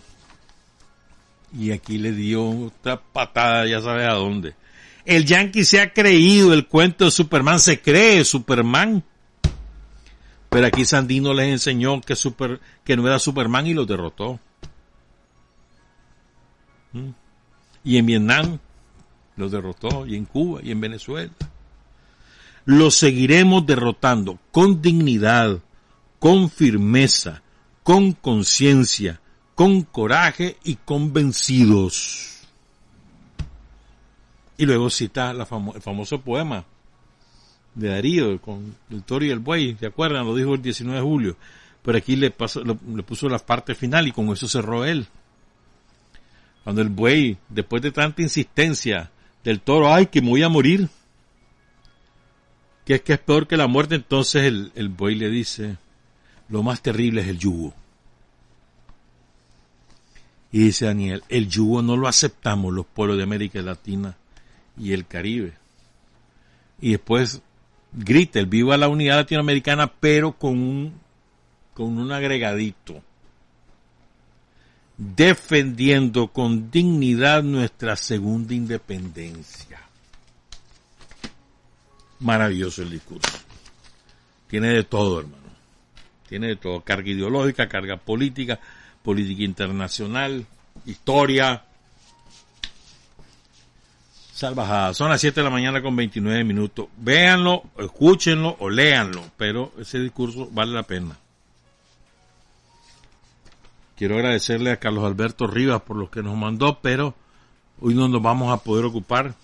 [1.59, 4.55] Y aquí le dio otra patada, ya sabes a dónde.
[5.05, 9.03] El yanqui se ha creído el cuento de Superman, se cree Superman.
[10.49, 14.39] Pero aquí Sandino les enseñó que, super, que no era Superman y lo derrotó.
[16.93, 17.11] ¿Mm?
[17.85, 18.59] y en Vietnam
[19.37, 21.33] los derrotó, y en Cuba, y en Venezuela.
[22.65, 25.61] Los seguiremos derrotando con dignidad,
[26.19, 27.43] con firmeza,
[27.83, 29.21] con conciencia,
[29.63, 32.41] con coraje y convencidos.
[34.59, 36.65] Y luego cita el famoso poema
[37.73, 40.27] de Darío con el toro y el buey, ¿se acuerdan?
[40.27, 41.37] Lo dijo el 19 de julio.
[41.85, 45.07] Pero aquí le, pasó, le puso la parte final y con eso cerró él.
[46.65, 49.13] Cuando el buey, después de tanta insistencia
[49.45, 50.89] del toro, ay, que me voy a morir,
[52.85, 55.77] que es que es peor que la muerte, entonces el, el buey le dice,
[56.49, 57.73] lo más terrible es el yugo.
[60.53, 64.17] Y dice Daniel, el yugo no lo aceptamos los pueblos de América Latina
[64.79, 65.55] y el Caribe.
[66.81, 67.41] Y después
[67.93, 71.01] grita el viva la unidad latinoamericana, pero con un,
[71.73, 73.03] con un agregadito
[74.97, 79.81] defendiendo con dignidad nuestra segunda independencia.
[82.21, 83.39] Maravilloso el discurso.
[84.49, 85.43] Tiene de todo, hermano.
[86.29, 86.83] Tiene de todo.
[86.83, 88.61] Carga ideológica, carga política,
[89.03, 90.47] política internacional.
[90.87, 91.65] historia.
[94.33, 94.95] Salvajada.
[94.95, 96.89] Son las 7 de la mañana con 29 minutos.
[96.97, 101.17] Véanlo, escúchenlo o léanlo, pero ese discurso vale la pena.
[103.97, 107.15] Quiero agradecerle a Carlos Alberto Rivas por lo que nos mandó, pero
[107.81, 109.35] hoy no nos vamos a poder ocupar.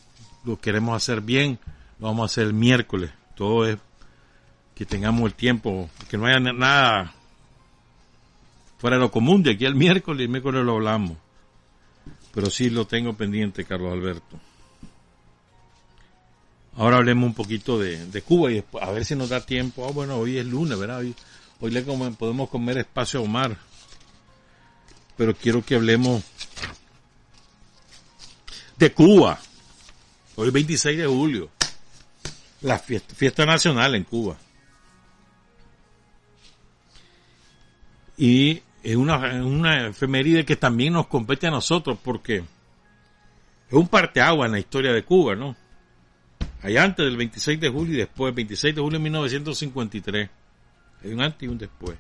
[0.45, 1.61] Lo queremos hacer bien,
[2.01, 3.13] lo vamos a hacer el miércoles.
[3.37, 3.79] Todo es
[4.75, 7.15] que tengamos el tiempo, que no haya nada
[8.79, 11.17] fuera lo común de aquí al miércoles, el miércoles lo hablamos.
[12.33, 14.39] Pero sí lo tengo pendiente, Carlos Alberto.
[16.77, 19.85] Ahora hablemos un poquito de, Cuba y a ver si nos da tiempo.
[19.87, 20.99] Ah, bueno, hoy es lunes, ¿verdad?
[20.99, 21.15] Hoy,
[21.61, 23.57] hoy le podemos comer espacio a Omar.
[25.17, 26.23] Pero quiero que hablemos
[28.77, 29.41] de Cuba.
[30.37, 31.51] Hoy es 26 de julio.
[32.61, 34.37] La fiesta nacional en Cuba.
[38.17, 39.93] Y es una, una
[40.47, 45.35] que también nos compete a nosotros porque es un parteagua en la historia de Cuba,
[45.35, 45.55] ¿no?
[46.63, 50.31] Hay antes del 26 de julio y después, 26 de julio de 1953.
[51.05, 51.99] Hay un antes y un después.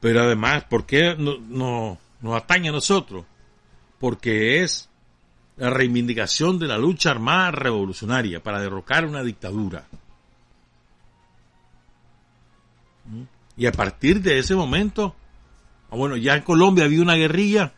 [0.00, 3.24] Pero además, ¿por qué no, nos atañe a nosotros?
[4.00, 4.88] Porque es
[5.56, 9.86] la reivindicación de la lucha armada revolucionaria para derrocar una dictadura.
[13.58, 15.16] Y a partir de ese momento,
[15.90, 17.74] ah, bueno, ya en Colombia había una guerrilla,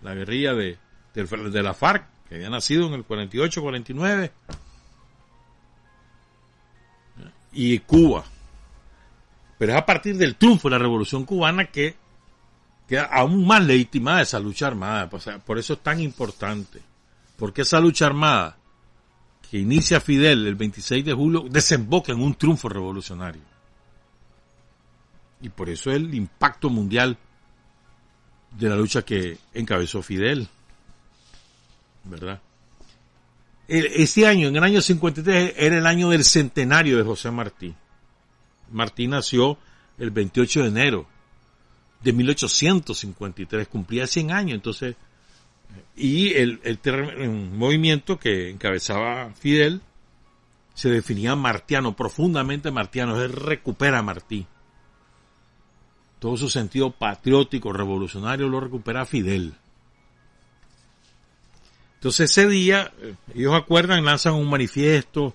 [0.00, 0.78] la guerrilla de,
[1.12, 4.30] de, la FARC, que había nacido en el 48-49,
[7.52, 8.24] y Cuba.
[9.58, 11.96] Pero es a partir del triunfo de la revolución cubana que
[12.88, 15.10] queda aún más legitimada esa lucha armada.
[15.10, 16.80] por eso es tan importante.
[17.36, 18.56] Porque esa lucha armada
[19.50, 23.49] que inicia Fidel el 26 de julio desemboca en un triunfo revolucionario.
[25.42, 27.18] Y por eso el impacto mundial
[28.58, 30.48] de la lucha que encabezó Fidel.
[32.04, 32.40] ¿Verdad?
[33.68, 37.72] Ese año, en el año 53, era el año del centenario de José Martí.
[38.72, 39.58] Martí nació
[39.98, 41.06] el 28 de enero
[42.02, 44.96] de 1853, cumplía 100 años, entonces,
[45.94, 49.82] y el, el movimiento que encabezaba Fidel
[50.74, 54.46] se definía martiano, profundamente martiano, él recupera Martí
[56.20, 59.54] todo su sentido patriótico, revolucionario, lo recupera Fidel.
[61.94, 65.34] Entonces ese día, eh, ellos acuerdan, lanzan un manifiesto,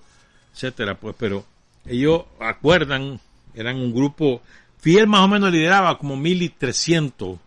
[0.54, 1.44] etcétera, pues, pero
[1.84, 3.20] ellos acuerdan,
[3.54, 4.40] eran un grupo,
[4.78, 7.38] Fidel más o menos lideraba como mil y trescientos,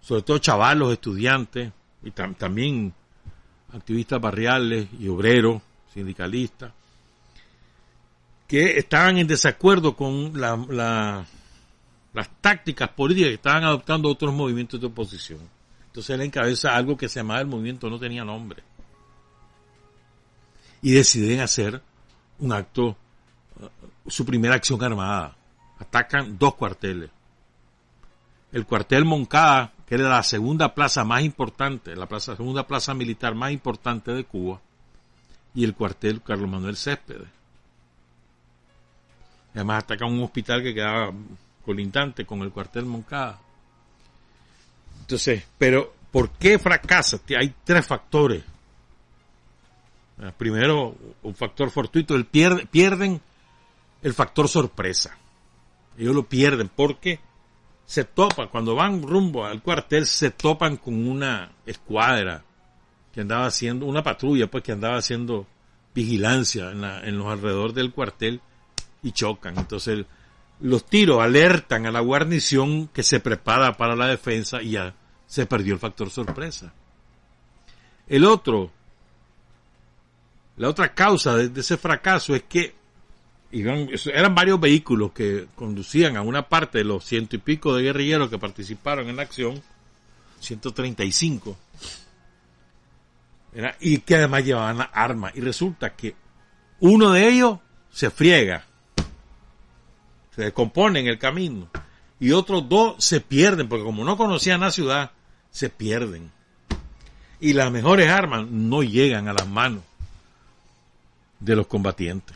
[0.00, 1.72] sobre todo chavalos, estudiantes,
[2.02, 2.92] y también
[3.72, 5.62] activistas barriales y obreros,
[5.94, 6.72] sindicalistas,
[8.48, 11.24] que estaban en desacuerdo con la
[12.12, 15.40] las tácticas políticas que estaban adoptando otros movimientos de oposición.
[15.86, 18.62] Entonces él encabeza algo que se llamaba el movimiento no tenía nombre.
[20.82, 21.82] Y deciden hacer
[22.38, 22.96] un acto,
[23.60, 25.36] uh, su primera acción armada.
[25.78, 27.10] Atacan dos cuarteles.
[28.52, 33.52] El cuartel Moncada, que era la segunda plaza más importante, la segunda plaza militar más
[33.52, 34.60] importante de Cuba,
[35.54, 37.28] y el cuartel Carlos Manuel Céspedes.
[39.54, 41.12] Además atacan un hospital que quedaba
[41.64, 43.40] colindante con el cuartel Moncada.
[45.00, 47.20] Entonces, pero ¿por qué fracasa?
[47.38, 48.42] Hay tres factores.
[50.22, 53.20] Ah, primero, un factor fortuito, el pierde, pierden
[54.02, 55.16] el factor sorpresa.
[55.98, 57.20] Ellos lo pierden porque
[57.86, 62.44] se topan, cuando van rumbo al cuartel, se topan con una escuadra
[63.12, 65.46] que andaba haciendo, una patrulla pues que andaba haciendo
[65.94, 68.40] vigilancia en, en los alrededores del cuartel
[69.02, 69.58] y chocan.
[69.58, 70.06] Entonces
[70.60, 74.94] los tiros alertan a la guarnición que se prepara para la defensa y ya
[75.26, 76.72] se perdió el factor sorpresa.
[78.06, 78.70] El otro,
[80.56, 82.74] la otra causa de, ese fracaso es que
[83.52, 88.30] eran varios vehículos que conducían a una parte de los ciento y pico de guerrilleros
[88.30, 89.60] que participaron en la acción,
[90.40, 91.56] 135,
[93.80, 95.32] y que además llevaban armas.
[95.34, 96.14] Y resulta que
[96.80, 97.58] uno de ellos
[97.90, 98.66] se friega
[100.40, 101.68] se descomponen en el camino.
[102.18, 105.10] Y otros dos se pierden, porque como no conocían la ciudad,
[105.50, 106.30] se pierden.
[107.40, 109.82] Y las mejores armas no llegan a las manos
[111.40, 112.34] de los combatientes.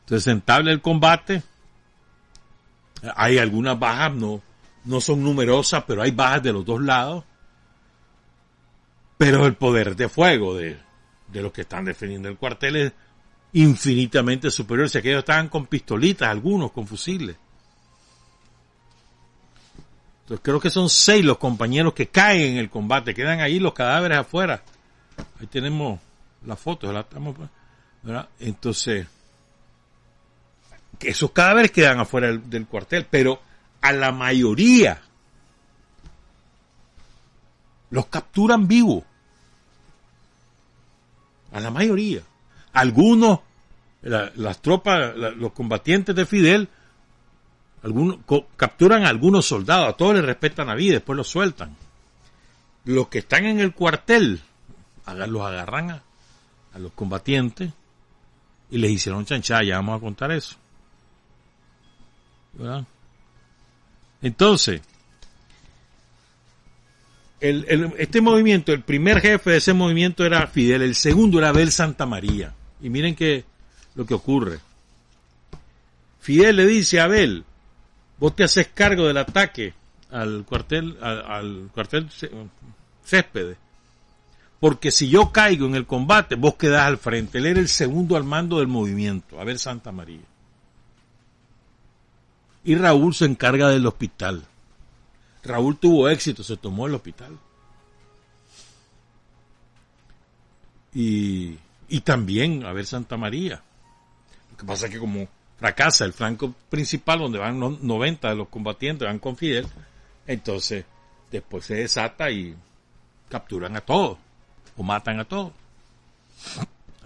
[0.00, 1.42] Entonces, entable el combate,
[3.16, 4.42] hay algunas bajas, no,
[4.84, 7.24] no son numerosas, pero hay bajas de los dos lados.
[9.16, 10.78] Pero el poder de fuego de,
[11.28, 12.92] de los que están defendiendo el cuartel es
[13.52, 14.88] infinitamente superior.
[14.88, 17.36] Si aquellos estaban con pistolitas, algunos con fusiles.
[20.22, 23.74] Entonces creo que son seis los compañeros que caen en el combate, quedan ahí los
[23.74, 24.62] cadáveres afuera.
[25.40, 25.98] Ahí tenemos
[26.46, 26.54] la
[27.00, 27.36] estamos,
[28.02, 28.28] ¿verdad?
[28.38, 29.06] Entonces,
[31.00, 33.42] esos cadáveres quedan afuera del, del cuartel, pero
[33.80, 35.02] a la mayoría
[37.90, 39.02] los capturan vivos.
[41.52, 42.22] A la mayoría.
[42.72, 43.40] Algunos,
[44.02, 46.68] la- las tropas, los combatientes de Fidel,
[47.82, 48.18] algunos
[48.56, 51.76] capturan a algunos soldados, a todos les respetan la vida, después los sueltan.
[52.84, 54.40] Los que están en el cuartel,
[55.28, 56.02] los agarran a,
[56.78, 57.72] los combatientes
[58.70, 60.56] y les hicieron chanchada, ya vamos a contar eso.
[64.22, 64.82] Entonces,
[67.40, 71.48] el- el- este movimiento, el primer jefe de ese movimiento era Fidel, el segundo era
[71.48, 72.54] Abel Santa María.
[72.82, 73.44] Y miren que
[73.94, 74.58] lo que ocurre.
[76.20, 77.44] Fidel le dice a Abel,
[78.18, 79.74] vos te haces cargo del ataque
[80.10, 82.30] al cuartel, al, al cuartel Cé-
[83.04, 83.56] Céspedes.
[84.60, 87.38] Porque si yo caigo en el combate, vos quedás al frente.
[87.38, 90.20] Él era el segundo al mando del movimiento, Abel Santa María.
[92.62, 94.44] Y Raúl se encarga del hospital.
[95.42, 97.38] Raúl tuvo éxito, se tomó el hospital.
[100.94, 101.56] Y,
[101.90, 103.62] y también a ver Santa María.
[104.50, 105.28] Lo que pasa es que como
[105.58, 109.66] fracasa el flanco principal donde van no- 90 de los combatientes, van con Fidel,
[110.26, 110.84] entonces
[111.30, 112.54] después se desata y
[113.28, 114.16] capturan a todos
[114.76, 115.52] o matan a todos.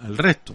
[0.03, 0.55] Al resto.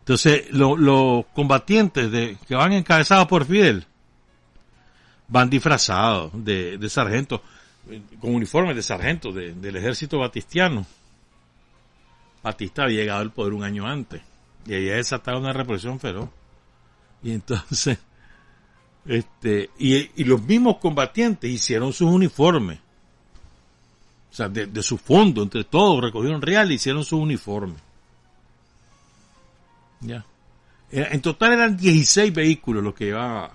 [0.00, 3.84] Entonces lo- los combatientes de, que van encabezados por Fidel
[5.28, 7.40] van disfrazados de, de sargentos,
[7.90, 10.86] eh, con uniformes de sargentos de- del ejército batistiano.
[12.46, 14.22] Batista había llegado al poder un año antes
[14.64, 16.28] y había desatado una represión feroz.
[17.20, 17.98] Y entonces,
[19.04, 22.78] este, y, los mismos combatientes hicieron sus uniformes.
[24.30, 27.82] O sea, de, su fondo, entre todos, recogieron real y hicieron sus uniformes.
[30.02, 30.24] Ya.
[30.92, 33.50] Era- En total eran 16 vehículos los que llevaba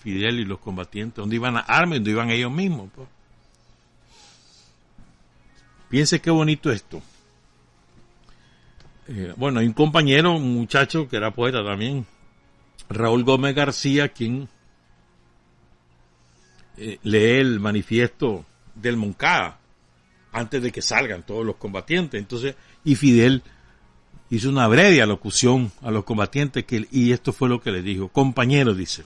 [0.00, 2.90] Fidel y los combatientes, donde iban a armas, donde iban ellos mismos.
[2.96, 3.06] pues.
[5.88, 7.00] Piense qué bonito esto.
[9.08, 12.06] Eh, bueno, hay un compañero, un muchacho que era poeta también,
[12.88, 14.48] Raúl Gómez García, quien
[16.76, 18.44] eh, lee el manifiesto
[18.74, 19.58] del Moncada
[20.32, 22.20] antes de que salgan todos los combatientes.
[22.20, 23.42] Entonces, y Fidel
[24.30, 28.08] hizo una breve alocución a los combatientes que, y esto fue lo que le dijo.
[28.08, 29.04] Compañeros, dice,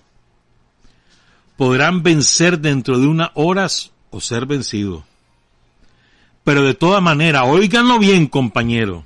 [1.57, 5.05] podrán vencer dentro de unas horas o ser vencidos.
[6.45, 9.05] Pero de toda manera, óiganlo bien, compañeros,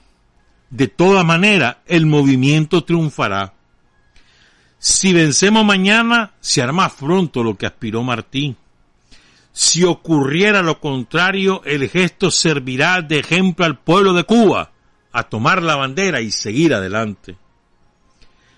[0.73, 3.53] de toda manera el movimiento triunfará.
[4.79, 8.57] Si vencemos mañana, se hará más pronto lo que aspiró Martí.
[9.53, 14.73] Si ocurriera lo contrario, el gesto servirá de ejemplo al pueblo de Cuba
[15.13, 17.37] a tomar la bandera y seguir adelante.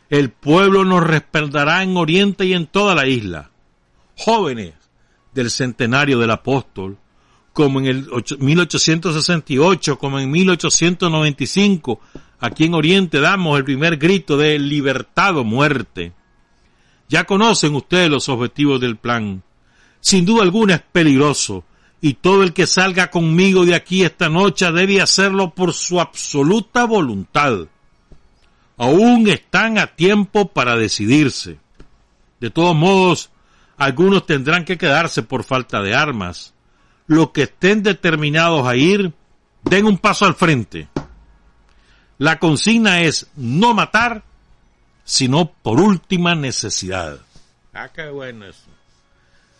[0.09, 3.51] El pueblo nos respaldará en Oriente y en toda la isla.
[4.17, 4.75] Jóvenes
[5.33, 6.97] del centenario del apóstol,
[7.55, 12.01] como en el ocho- 1868, como en 1895,
[12.41, 16.13] aquí en Oriente damos el primer grito de libertad o muerte.
[17.09, 19.43] Ya conocen ustedes los objetivos del plan.
[20.01, 21.65] Sin duda alguna es peligroso,
[22.01, 26.85] y todo el que salga conmigo de aquí esta noche debe hacerlo por su absoluta
[26.85, 27.69] voluntad.
[28.77, 31.59] Aún están a tiempo para decidirse.
[32.41, 33.31] De todos modos,
[33.77, 36.54] algunos tendrán que quedarse por falta de armas.
[37.07, 39.13] Los que estén determinados a ir,
[39.63, 40.89] den un paso al frente.
[42.19, 44.23] La consigna es no matar,
[45.05, 47.19] sino por última necesidad.
[47.73, 48.65] Ah, qué bueno eso.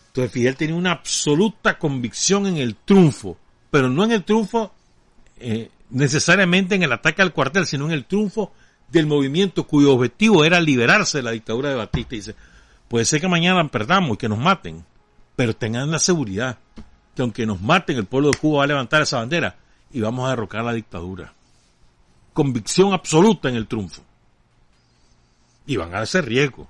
[0.07, 3.37] Entonces Fidel tenía una absoluta convicción en el triunfo,
[3.69, 4.71] pero no en el triunfo
[5.37, 8.53] eh, necesariamente en el ataque al cuartel, sino en el triunfo
[8.87, 12.15] del movimiento cuyo objetivo era liberarse de la dictadura de Batista.
[12.15, 12.35] Y dice,
[12.87, 14.85] puede ser que mañana perdamos y que nos maten,
[15.35, 16.57] pero tengan la seguridad
[17.15, 19.55] que aunque nos maten, el pueblo de Cuba va a levantar esa bandera
[19.91, 21.33] y vamos a derrocar la dictadura.
[22.33, 24.03] Convicción absoluta en el triunfo.
[25.65, 26.67] Y van a ese riesgo.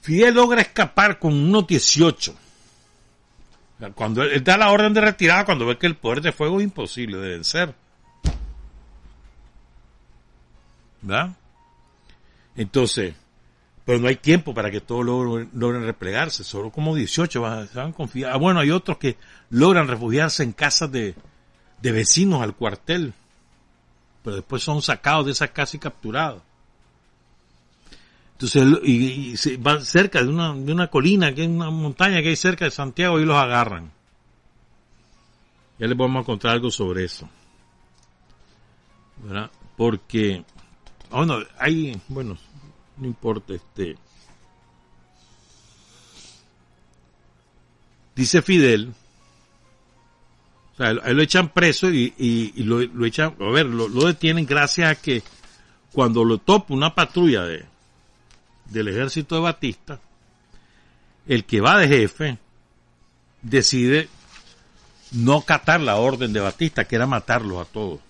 [0.00, 2.32] Fidel logra escapar con unos 18.
[2.32, 6.22] O sea, Cuando él, él da la orden de retirada, cuando ve que el poder
[6.22, 7.74] de fuego es imposible de vencer.
[11.02, 11.36] ¿Verdad?
[12.56, 13.14] Entonces,
[13.86, 17.92] pero no hay tiempo para que todos logren, replegarse, solo como 18 van, van a
[17.92, 18.32] confiar.
[18.32, 19.16] Ah, bueno, hay otros que
[19.50, 21.14] logran refugiarse en casas de,
[21.80, 23.14] vecinos al cuartel,
[24.24, 26.42] pero después son sacados de esas casas y capturados.
[28.32, 32.30] Entonces, y, se van cerca de una, de una colina, que es una montaña que
[32.30, 33.92] hay cerca de Santiago, y los agarran.
[35.78, 37.28] Ya les vamos a contar algo sobre eso.
[39.22, 39.48] ¿Verdad?
[39.76, 40.44] Porque,
[41.08, 42.36] bueno, hay, bueno,
[42.98, 43.96] no importa, este.
[48.14, 48.94] Dice Fidel,
[50.72, 54.06] o sea, él lo echan preso y, y, lo, lo, echan, a ver, lo, lo,
[54.06, 55.22] detienen gracias a que
[55.92, 57.66] cuando lo topa una patrulla de,
[58.66, 60.00] del ejército de Batista,
[61.26, 62.38] el que va de jefe
[63.42, 64.08] decide
[65.12, 68.00] no catar la orden de Batista, que era matarlos a todos.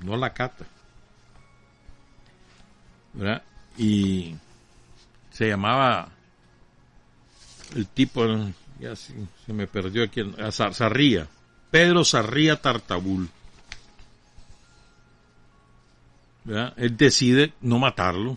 [0.00, 0.64] No la cata.
[3.12, 3.42] ¿Verdad?
[3.80, 4.36] Y
[5.30, 6.10] se llamaba
[7.74, 8.26] el tipo,
[8.78, 9.14] ya se,
[9.46, 10.20] me perdió aquí,
[10.50, 11.26] Sarría
[11.70, 13.30] Pedro Sarría Tartabul.
[16.44, 16.74] ¿verdad?
[16.76, 18.36] Él decide no matarlo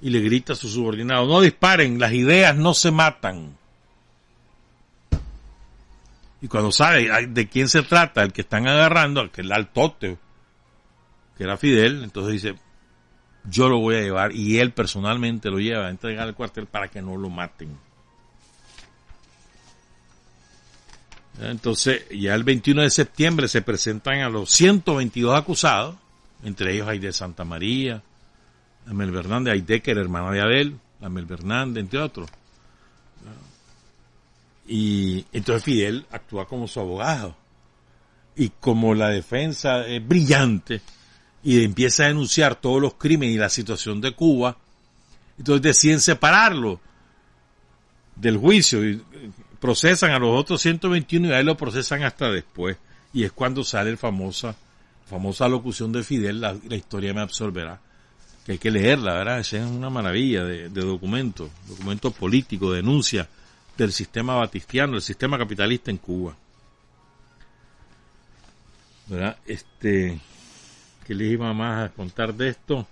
[0.00, 3.58] y le grita a su subordinado, no disparen, las ideas no se matan.
[6.40, 10.16] Y cuando sabe de quién se trata, el que están agarrando, que es el altote,
[11.36, 12.58] que era Fidel, entonces dice,
[13.44, 16.88] yo lo voy a llevar y él personalmente lo lleva a entregar al cuartel para
[16.88, 17.76] que no lo maten.
[21.40, 25.96] Entonces, ya el 21 de septiembre se presentan a los 122 acusados,
[26.44, 28.02] entre ellos hay de Santa María,
[28.86, 32.28] Amel Hernández, Aide, que era hermana de Abel, Amel Hernández, entre otros.
[34.66, 37.36] Y entonces Fidel actúa como su abogado.
[38.36, 40.80] Y como la defensa es brillante
[41.42, 44.56] y empieza a denunciar todos los crímenes y la situación de Cuba,
[45.38, 46.80] entonces deciden separarlo
[48.16, 49.02] del juicio y
[49.60, 52.76] procesan a los otros 121 y ahí lo procesan hasta después.
[53.12, 54.54] Y es cuando sale el famosa,
[55.06, 57.80] famosa locución de Fidel, la, la historia me absorberá
[58.44, 59.40] que hay que leerla, ¿verdad?
[59.40, 63.28] Es una maravilla de, de documento, documento político, denuncia
[63.76, 66.36] del sistema batistiano, del sistema capitalista en Cuba.
[69.06, 69.36] ¿Verdad?
[69.46, 70.20] Este,
[71.12, 72.86] ¿qué les iba más a contar de esto?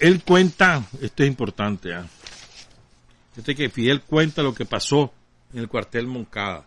[0.00, 2.02] Él cuenta, esto es importante, ¿eh?
[3.36, 5.12] Este que Fidel cuenta lo que pasó
[5.52, 6.66] en el cuartel Moncada.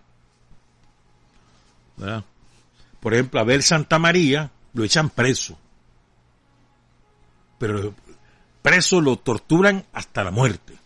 [3.02, 5.60] Por ejemplo, Abel Santa María lo echan preso.
[7.60, 7.94] Pero
[8.62, 10.78] preso lo torturan hasta la muerte.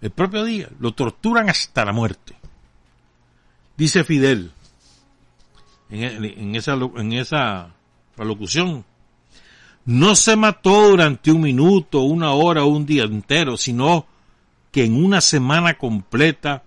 [0.00, 2.36] El propio día lo torturan hasta la muerte.
[3.76, 4.52] Dice Fidel
[5.90, 7.70] en, esa, en esa
[8.16, 8.84] locución,
[9.84, 14.06] no se mató durante un minuto, una hora un día entero, sino
[14.70, 16.62] que en una semana completa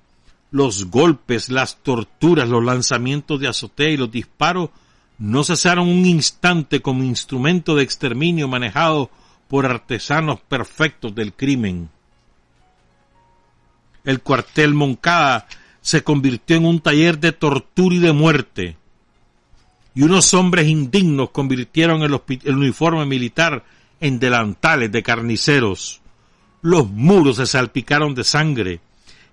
[0.50, 4.70] los golpes, las torturas, los lanzamientos de azotea y los disparos
[5.18, 9.12] no cesaron un instante como instrumento de exterminio manejado
[9.48, 11.90] por artesanos perfectos del crimen.
[14.04, 15.48] El cuartel Moncada
[15.82, 18.78] se convirtió en un taller de tortura y de muerte,
[19.94, 22.20] y unos hombres indignos convirtieron el,
[22.54, 23.64] uniforme militar
[24.00, 26.02] en delantales de carniceros.
[26.62, 28.80] Los muros se salpicaron de sangre,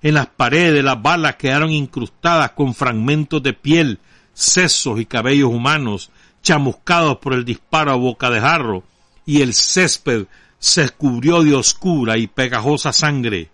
[0.03, 3.99] en las paredes las balas quedaron incrustadas con fragmentos de piel,
[4.33, 6.11] sesos y cabellos humanos,
[6.43, 8.85] chamuscados por el disparo a boca de jarro,
[9.27, 10.27] y el césped
[10.59, 13.51] se cubrió de oscura y pegajosa sangre.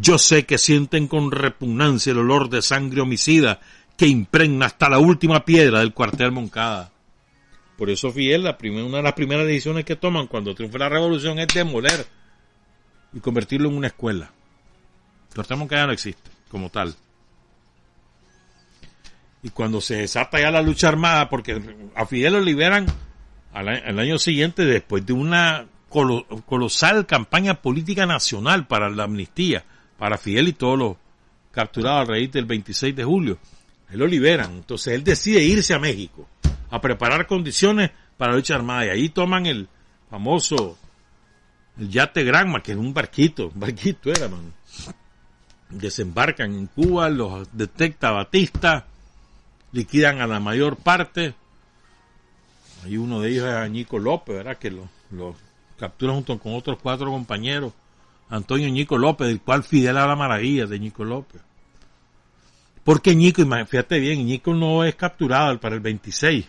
[0.00, 3.60] Yo sé que sienten con repugnancia el olor de sangre homicida
[3.98, 6.90] que impregna hasta la última piedra del cuartel Moncada.
[7.76, 11.38] Por eso Fidel, la una de las primeras decisiones que toman cuando triunfa la revolución
[11.38, 12.06] es demoler
[13.12, 14.30] y convertirlo en una escuela.
[15.36, 16.94] El que ya no existe como tal.
[19.42, 21.60] Y cuando se desata ya la lucha armada, porque
[21.94, 22.86] a Fidel lo liberan
[23.52, 29.66] al, año siguiente después de una colosal campaña política nacional para la amnistía,
[30.00, 30.96] para Fidel y todos los
[31.52, 33.38] capturados a raíz del 26 de julio.
[33.90, 34.52] Él lo liberan.
[34.52, 36.26] Entonces él decide irse a México
[36.70, 38.86] a preparar condiciones para la lucha armada.
[38.86, 39.68] Y ahí toman el
[40.08, 40.78] famoso
[41.78, 44.54] el yate Granma, que es un barquito, un barquito era, man
[45.68, 48.86] desembarcan en Cuba, los detecta Batista,
[49.72, 51.34] liquidan a la mayor parte.
[52.84, 54.56] Hay uno de ellos es Añico López, ¿verdad?
[54.58, 55.36] Que lo, lo
[55.78, 57.72] captura junto con otros cuatro compañeros.
[58.30, 61.42] Antonio Ñico López, del cual Fidel habla maravilla de Ñico López.
[62.84, 66.46] Porque Ñico, fíjate bien, Ñico no es capturado para el 26.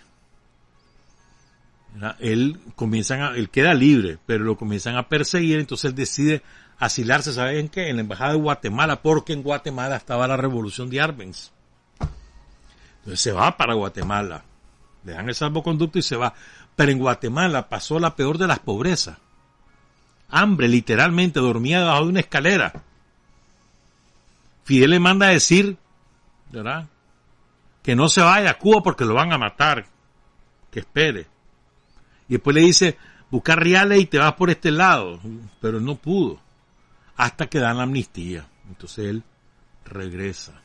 [2.19, 6.41] Él comienzan a, él queda libre, pero lo comienzan a perseguir, entonces él decide
[6.79, 7.89] asilarse, ¿saben qué?
[7.89, 11.51] En la embajada de Guatemala, porque en Guatemala estaba la revolución de Arbenz.
[12.99, 14.43] Entonces se va para Guatemala.
[15.03, 16.33] Le dan el salvoconducto y se va.
[16.75, 19.17] Pero en Guatemala pasó la peor de las pobrezas.
[20.31, 22.73] Hambre, literalmente, dormía debajo de una escalera.
[24.63, 25.77] Fidel le manda a decir,
[26.49, 26.87] ¿verdad?
[27.83, 29.85] Que no se vaya a Cuba porque lo van a matar.
[30.71, 31.27] Que espere.
[32.29, 32.97] Y después le dice,
[33.29, 35.19] buscar reales y te vas por este lado.
[35.59, 36.39] Pero no pudo.
[37.17, 38.47] Hasta que dan la amnistía.
[38.69, 39.23] Entonces él
[39.83, 40.61] regresa.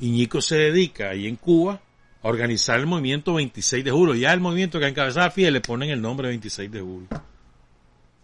[0.00, 1.80] Iñico se dedica ahí en Cuba
[2.22, 4.14] a organizar el movimiento 26 de julio.
[4.14, 7.08] Ya el movimiento que encabezaba Fidel le ponen el nombre 26 de julio.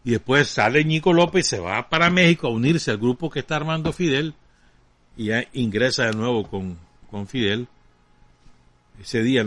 [0.05, 3.41] Y después sale Ñico López y se va para México a unirse al grupo que
[3.41, 4.35] está armando Fidel
[5.17, 6.79] y ya ingresa de nuevo con,
[7.11, 7.69] con Fidel.
[9.01, 9.45] Ese día,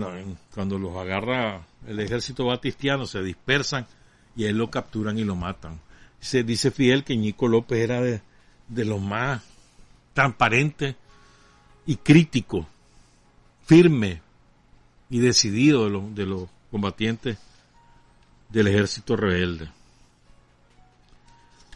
[0.54, 3.86] cuando los agarra el ejército batistiano, se dispersan
[4.36, 5.80] y él lo capturan y lo matan.
[6.20, 8.22] Se dice Fidel que Ñico López era de,
[8.68, 9.44] de los más
[10.14, 10.96] transparentes
[11.86, 12.68] y crítico,
[13.66, 14.22] firme
[15.10, 17.38] y decidido de, los de los combatientes
[18.50, 19.70] del ejército rebelde.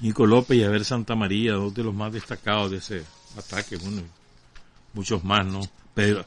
[0.02, 3.04] Nico López y Abel Santa María, dos de los más destacados de ese
[3.38, 4.02] ataque, bueno,
[4.94, 5.62] muchos más, ¿no?
[5.94, 6.26] Pero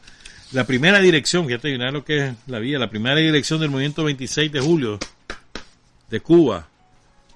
[0.53, 4.53] la primera dirección, fíjate lo que es la vía, la primera dirección del movimiento 26
[4.53, 4.99] de julio
[6.09, 6.69] de Cuba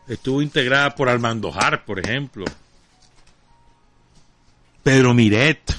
[0.06, 2.44] estuvo integrada por Armando Jar, por ejemplo,
[4.82, 5.74] Pedro Miret,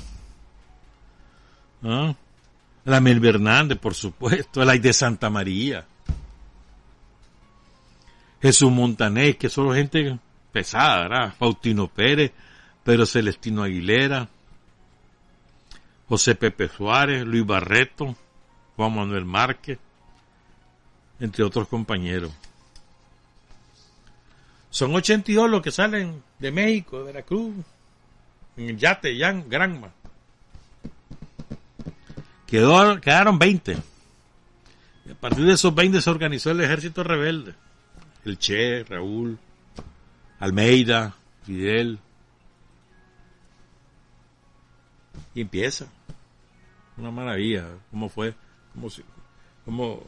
[1.81, 2.15] ¿no?
[2.85, 5.85] la Mel Hernández, por supuesto, la de Santa María,
[8.41, 10.17] Jesús Montanés, que son gente
[10.51, 11.33] pesada, ¿verdad?
[11.37, 12.31] Faustino Pérez,
[12.83, 14.27] Pedro Celestino Aguilera,
[16.07, 18.15] José Pepe Suárez, Luis Barreto,
[18.75, 19.77] Juan Manuel Márquez,
[21.19, 22.31] entre otros compañeros.
[24.69, 27.53] Son 82 los que salen de México, de Veracruz,
[28.57, 29.91] en el yate Jan Granma.
[32.45, 33.77] Quedó, quedaron 20.
[35.05, 37.53] Y a partir de esos 20 se organizó el ejército rebelde.
[38.25, 39.37] El Che, Raúl,
[40.39, 41.99] Almeida, Fidel.
[45.35, 45.87] Y empieza.
[46.97, 47.65] Una maravilla.
[47.91, 48.33] ¿Cómo fue?
[48.73, 49.03] ¿Cómo se,
[49.65, 50.01] cómo,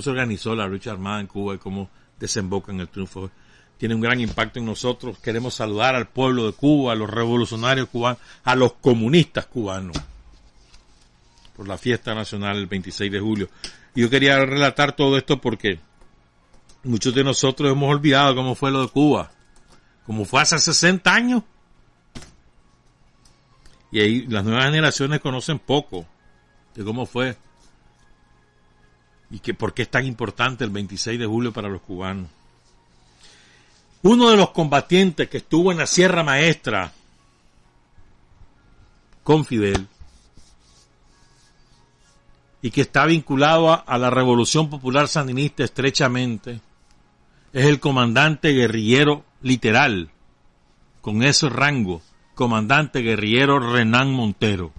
[0.00, 3.30] se organizó la lucha armada en Cuba y cómo desemboca en el triunfo?
[3.78, 5.18] Tiene un gran impacto en nosotros.
[5.18, 9.96] Queremos saludar al pueblo de Cuba, a los revolucionarios cubanos, a los comunistas cubanos
[11.60, 13.48] por la fiesta nacional el 26 de julio.
[13.94, 15.78] Y yo quería relatar todo esto porque
[16.82, 19.30] Muchos de nosotros hemos olvidado cómo fue lo de Cuba,
[20.06, 21.42] como fue hace 60 años.
[23.92, 26.06] Y ahí las nuevas generaciones conocen poco
[26.74, 27.36] de cómo fue
[29.30, 32.28] y que por qué es tan importante el 26 de julio para los cubanos.
[34.02, 36.92] Uno de los combatientes que estuvo en la Sierra Maestra
[39.22, 39.86] con Fidel
[42.62, 46.60] y que está vinculado a, a la Revolución Popular Sandinista estrechamente,
[47.52, 50.10] es el comandante guerrillero literal,
[51.00, 52.02] con ese rango,
[52.34, 54.72] comandante guerrillero Renán Montero,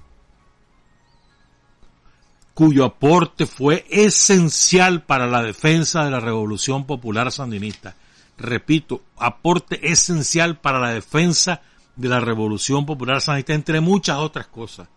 [2.54, 7.96] cuyo aporte fue esencial para la defensa de la Revolución Popular Sandinista.
[8.38, 11.62] Repito, aporte esencial para la defensa
[11.96, 14.88] de la Revolución Popular Sandinista, entre muchas otras cosas.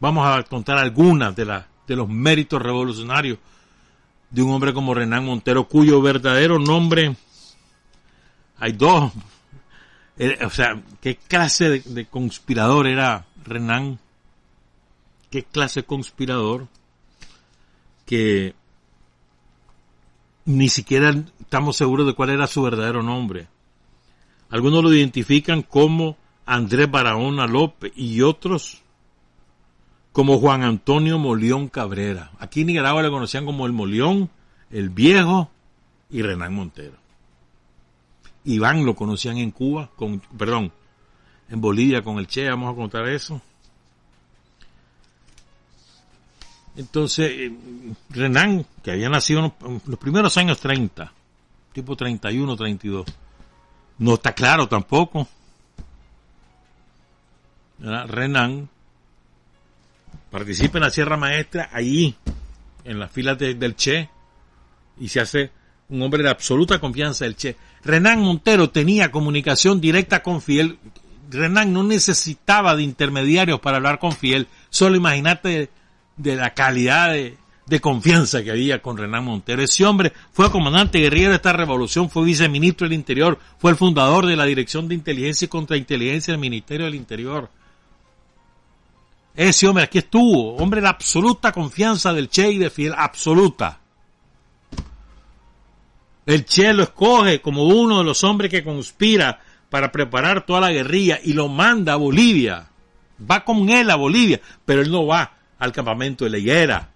[0.00, 3.38] Vamos a contar algunas de, de los méritos revolucionarios
[4.32, 7.14] de un hombre como Renán Montero, cuyo verdadero nombre,
[8.58, 9.12] hay dos,
[10.44, 13.98] o sea, ¿qué clase de, conspirador era Renán?
[15.30, 16.68] ¿Qué clase de conspirador?
[18.06, 18.54] Que
[20.44, 23.48] ni siquiera estamos seguros de cuál era su verdadero nombre.
[24.48, 28.82] Algunos lo identifican como Andrés Barahona López y otros
[30.12, 32.30] como Juan Antonio Molión Cabrera.
[32.38, 34.30] Aquí en Nicaragua le conocían como el Molión,
[34.70, 35.50] el Viejo
[36.10, 36.96] y Renán Montero.
[38.44, 40.72] Iván lo conocían en Cuba, con, perdón,
[41.48, 43.40] en Bolivia con el Che, vamos a contar eso.
[46.76, 47.52] Entonces, eh,
[48.10, 51.12] Renán, que había nacido en los primeros años 30,
[51.72, 53.06] tipo 31, 32,
[53.98, 55.28] no está claro tampoco.
[57.78, 58.68] Renan
[60.32, 62.16] participa en la Sierra Maestra allí,
[62.84, 64.08] en las filas del Che,
[64.98, 65.50] y se hace
[65.90, 67.54] un hombre de absoluta confianza del Che.
[67.84, 70.78] Renán Montero tenía comunicación directa con Fiel.
[71.30, 74.48] Renán no necesitaba de intermediarios para hablar con Fiel.
[74.70, 75.68] Solo imagínate
[76.16, 77.36] de, la calidad de,
[77.66, 79.62] de, confianza que había con Renán Montero.
[79.62, 84.24] Ese hombre fue comandante guerrillero de esta revolución, fue viceministro del Interior, fue el fundador
[84.24, 87.50] de la Dirección de Inteligencia y Contrainteligencia del Ministerio del Interior
[89.34, 93.78] Ese hombre aquí estuvo, hombre de absoluta confianza del Che y de Fidel, absoluta.
[96.26, 99.40] El Che lo escoge como uno de los hombres que conspira
[99.70, 102.68] para preparar toda la guerrilla y lo manda a Bolivia.
[103.30, 106.88] Va con él a Bolivia, pero él no va al campamento de la higuera.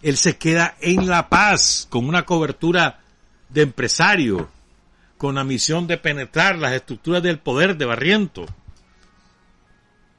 [0.00, 3.00] Él se queda en La Paz con una cobertura
[3.48, 4.48] de empresario,
[5.18, 8.46] con la misión de penetrar las estructuras del poder de Barriento.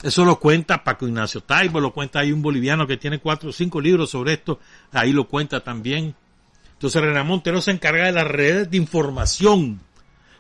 [0.06, 3.52] Eso lo cuenta Paco Ignacio Taibo, lo cuenta ahí un boliviano que tiene cuatro o
[3.52, 4.60] cinco libros sobre esto,
[4.92, 6.14] ahí lo cuenta también.
[6.74, 9.82] Entonces Renan Montero se encarga de las redes de información,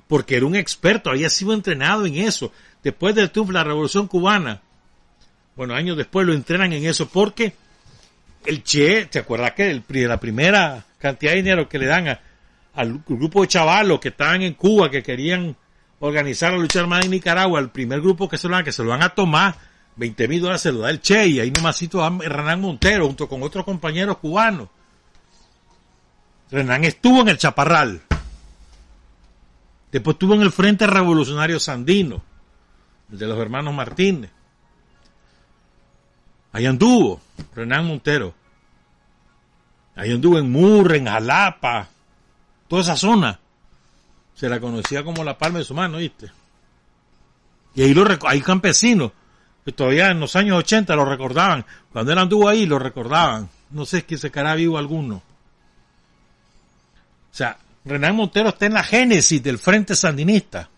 [0.08, 2.52] porque era un experto, había sido entrenado en eso.
[2.84, 4.62] Después del de la Revolución Cubana,
[5.56, 7.56] bueno, años después lo entrenan en eso, porque
[8.46, 12.20] el Che, ¿te acuerdas que la primera cantidad de dinero que le dan
[12.76, 15.58] al grupo de chavalos que estaban en Cuba, que querían
[16.06, 18.90] organizar la lucha armada en Nicaragua, el primer grupo que se lo que se lo
[18.90, 19.56] van a tomar,
[19.95, 23.27] 20 mil dólares se lo da el Che, y ahí nomásito a Renan Montero, junto
[23.27, 24.69] con otros compañeros cubanos.
[26.52, 28.02] Renan estuvo en el Chaparral.
[29.91, 32.22] Después estuvo en el Frente Revolucionario Sandino,
[33.11, 34.32] el de los hermanos Martínez.
[36.52, 37.22] Ahí anduvo
[37.56, 38.34] Renan Montero.
[39.95, 41.88] Ahí anduvo en Murre, en Jalapa,
[42.68, 43.40] toda esa zona.
[44.36, 46.30] Se la conocía como la palma de su mano, ¿viste?
[47.74, 49.12] Y ahí lo hay campesinos
[49.66, 51.66] que todavía en los años 80 lo recordaban.
[51.91, 53.49] Cuando él anduvo ahí lo recordaban.
[53.72, 55.16] No sé si se quedará vivo alguno.
[55.16, 60.70] O sea, Renan Montero está en la génesis del Frente Sandinista.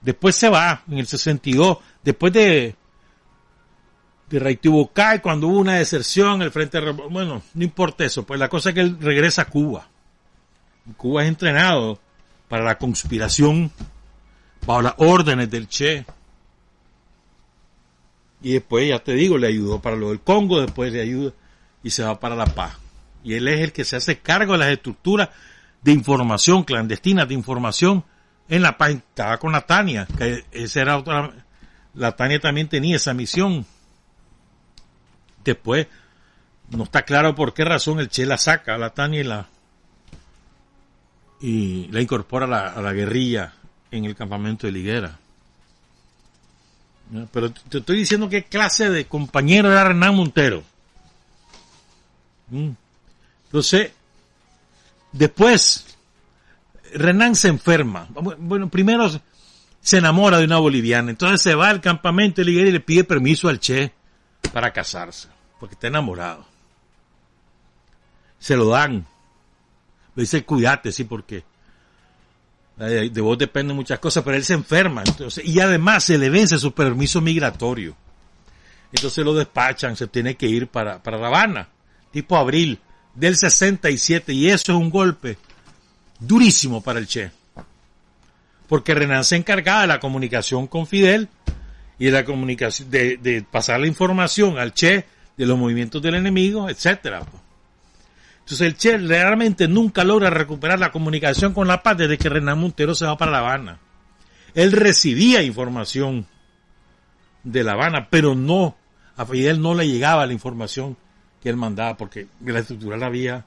[0.00, 2.76] Después se va, en el 62, después de,
[4.30, 8.68] de Reitibucay, cuando hubo una deserción, el Frente, bueno, no importa eso, pues la cosa
[8.68, 9.88] es que él regresa a Cuba.
[10.96, 11.98] Cuba es entrenado
[12.48, 13.72] para la conspiración
[14.66, 16.04] bajo las órdenes del Che.
[18.42, 21.32] Y después, ya te digo, le ayudó para lo del Congo, después le ayuda
[21.82, 22.78] y se va para la paz.
[23.24, 25.30] Y él es el que se hace cargo de las estructuras
[25.82, 28.04] de información, clandestinas de información
[28.48, 28.90] en la paz.
[28.90, 31.32] Estaba con la Tania, que esa era otra,
[31.94, 33.66] la Tania también tenía esa misión.
[35.44, 35.88] Después,
[36.70, 39.48] no está claro por qué razón el Che la saca la Tania y la,
[41.40, 43.52] y la incorpora a la, guerrilla
[43.90, 45.18] en el campamento de Liguera.
[47.32, 50.62] Pero te estoy diciendo qué clase de compañero era Renan Montero.
[52.50, 52.70] Mm.
[53.44, 53.92] Entonces,
[55.12, 55.86] después,
[56.94, 58.08] Renan se enferma.
[58.10, 59.08] Bueno, primero
[59.80, 61.10] se enamora de una boliviana.
[61.10, 63.92] Entonces se va al campamento de Liguera y le pide permiso al Che
[64.52, 65.28] para casarse.
[65.60, 66.44] Porque está enamorado.
[68.38, 69.06] Se lo dan
[70.16, 71.44] le dice, cuídate, sí, porque
[72.76, 76.58] de vos dependen muchas cosas, pero él se enferma, entonces, y además se le vence
[76.58, 77.96] su permiso migratorio.
[78.92, 81.68] Entonces lo despachan, se tiene que ir para, para La Habana,
[82.10, 82.78] tipo abril
[83.14, 85.38] del 67, y eso es un golpe
[86.18, 87.30] durísimo para el Che.
[88.68, 91.28] Porque Renan se encargaba de la comunicación con Fidel
[91.98, 95.06] y de la comunicación, de, de pasar la información al Che
[95.36, 97.22] de los movimientos del enemigo, etcétera.
[98.46, 102.60] Entonces el Che realmente nunca logra recuperar la comunicación con La Paz desde que Renan
[102.60, 103.80] Montero se va para La Habana.
[104.54, 106.28] Él recibía información
[107.42, 108.76] de La Habana, pero no,
[109.16, 110.96] a Fidel no le llegaba la información
[111.42, 113.46] que él mandaba porque la estructura la había,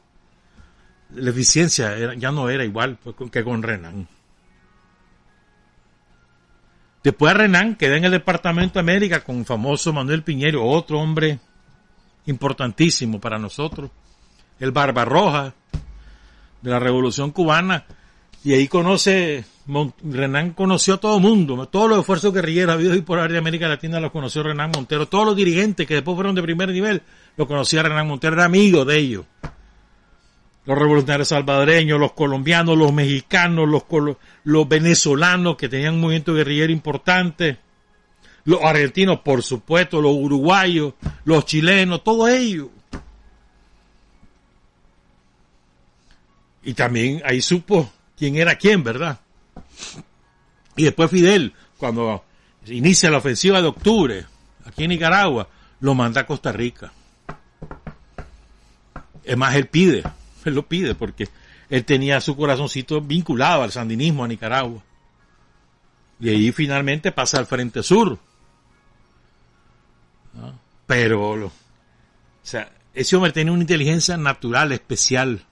[1.16, 4.06] la eficiencia ya no era igual pues, que con Renan.
[7.06, 11.40] Después Renan queda en el Departamento de América con el famoso Manuel Piñero, otro hombre
[12.26, 13.92] importantísimo para nosotros
[14.60, 15.54] el Barbarroja
[16.62, 17.86] de la Revolución Cubana,
[18.44, 19.46] y ahí conoce,
[20.04, 23.68] Renan conoció a todo mundo, todos los esfuerzos guerrilleros habidos y por área de América
[23.68, 27.02] Latina los conoció Renan Montero, todos los dirigentes que después fueron de primer nivel,
[27.36, 29.26] lo conocía Renan Montero, era amigo de ellos.
[30.66, 33.84] Los revolucionarios salvadoreños, los colombianos, los mexicanos, los,
[34.44, 37.58] los venezolanos que tenían un movimiento guerrillero importante,
[38.46, 40.94] los argentinos, por supuesto, los uruguayos,
[41.26, 42.68] los chilenos, todos ellos
[46.64, 49.20] Y también ahí supo quién era quién, ¿verdad?
[50.76, 52.24] Y después Fidel, cuando
[52.68, 54.26] inicia la ofensiva de octubre,
[54.66, 55.48] aquí en Nicaragua,
[55.80, 56.92] lo manda a Costa Rica.
[59.24, 60.04] Es más, él pide,
[60.46, 61.30] él lo pide porque
[61.70, 64.82] él tenía su corazoncito vinculado al sandinismo a Nicaragua.
[66.20, 68.18] Y ahí finalmente pasa al Frente Sur.
[70.86, 71.52] Pero, o
[72.42, 75.46] sea, ese hombre tenía una inteligencia natural, especial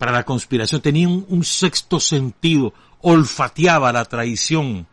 [0.00, 2.72] para la conspiración, tenía un, sexto sentido,
[3.02, 4.86] olfateaba la traición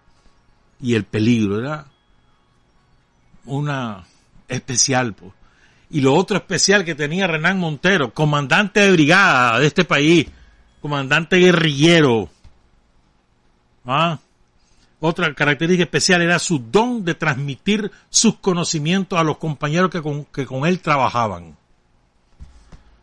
[0.81, 1.85] y el peligro, era
[3.45, 4.03] una
[4.49, 5.15] especial.
[5.89, 10.27] Y lo otro especial que tenía Renán Montero, comandante de brigada de este país,
[10.81, 12.27] comandante guerrillero.
[13.85, 14.19] ¿Ah?
[14.99, 20.25] Otra característica especial era su don de transmitir sus conocimientos a los compañeros que con,
[20.25, 21.55] que con él trabajaban.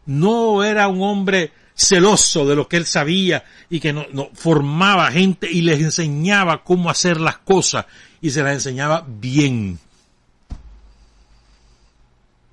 [0.04, 5.50] No era un hombre celoso de lo que él sabía y que no, formaba gente
[5.50, 7.86] y les enseñaba cómo hacer las cosas
[8.20, 9.78] y se las enseñaba bien.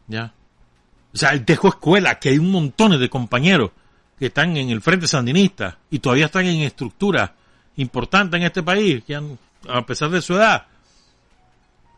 [0.08, 0.34] ¿Ya?
[1.14, 3.72] O sea, él dejó escuela, que hay un montón de compañeros
[4.18, 7.32] que están en el frente sandinista y todavía están en estructuras
[7.78, 10.68] importantes en este país, que a pesar de su edad,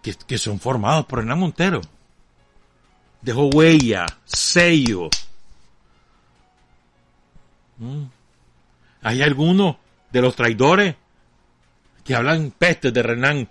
[0.02, 1.82] que, son formados por Hernán Montero.
[3.22, 5.10] Dejó huella, sello.
[7.78, 8.04] Mm.
[9.02, 9.76] Hay algunos
[10.12, 10.96] de los traidores
[12.04, 13.50] que hablan pestes de Renan.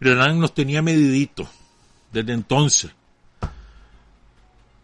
[0.00, 1.48] Renan nos tenía medidito
[2.12, 2.90] desde entonces.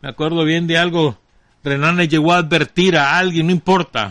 [0.01, 1.19] Me acuerdo bien de algo.
[1.63, 4.11] Renan le llegó a advertir a alguien, no importa,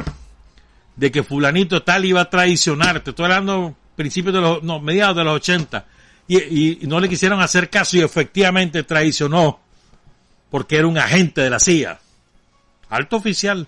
[0.95, 3.01] de que fulanito tal iba a traicionar.
[3.01, 5.85] Te estoy hablando principios de los, no, mediados de los 80.
[6.27, 9.59] Y, y, no le quisieron hacer caso y efectivamente traicionó
[10.49, 11.99] porque era un agente de la CIA.
[12.93, 13.67] Alto oficial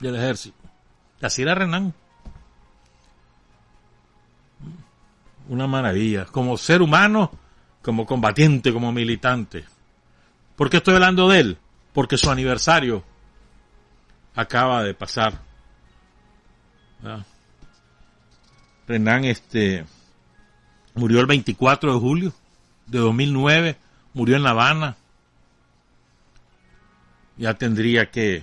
[0.00, 0.58] del ejército.
[1.22, 1.94] Así era Renan.
[5.48, 6.24] Una maravilla.
[6.24, 7.30] Como ser humano,
[7.80, 9.64] como combatiente, como militante.
[10.56, 11.58] ¿Por qué estoy hablando de él?
[11.92, 13.04] Porque su aniversario
[14.34, 15.40] acaba de pasar.
[18.88, 19.86] Renan este,
[20.94, 22.32] murió el 24 de julio
[22.88, 23.76] de 2009,
[24.12, 24.96] murió en La Habana.
[27.38, 28.42] Ya tendría que,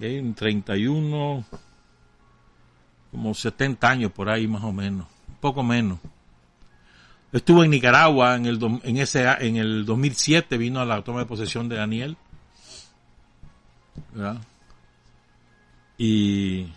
[0.00, 1.44] en 31,
[3.10, 5.06] como 70 años por ahí más o menos,
[5.40, 5.98] poco menos.
[7.32, 11.26] Estuvo en Nicaragua en el, en ese, en el 2007, vino a la toma de
[11.26, 12.16] posesión de Daniel.
[15.98, 16.68] Y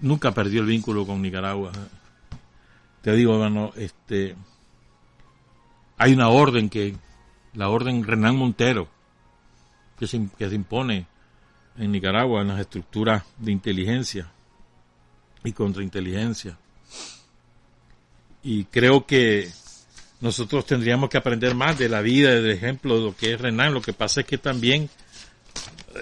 [0.00, 1.72] nunca perdió el vínculo con Nicaragua.
[3.00, 4.36] Te digo, hermano, este,
[5.96, 6.94] hay una orden que,
[7.54, 8.88] la orden Renán Montero,
[9.98, 11.06] que se, que se impone
[11.76, 14.30] en Nicaragua en las estructuras de inteligencia
[15.44, 16.58] y contrainteligencia
[18.42, 19.50] y creo que
[20.20, 23.74] nosotros tendríamos que aprender más de la vida, del ejemplo de lo que es Renan.
[23.74, 24.88] Lo que pasa es que también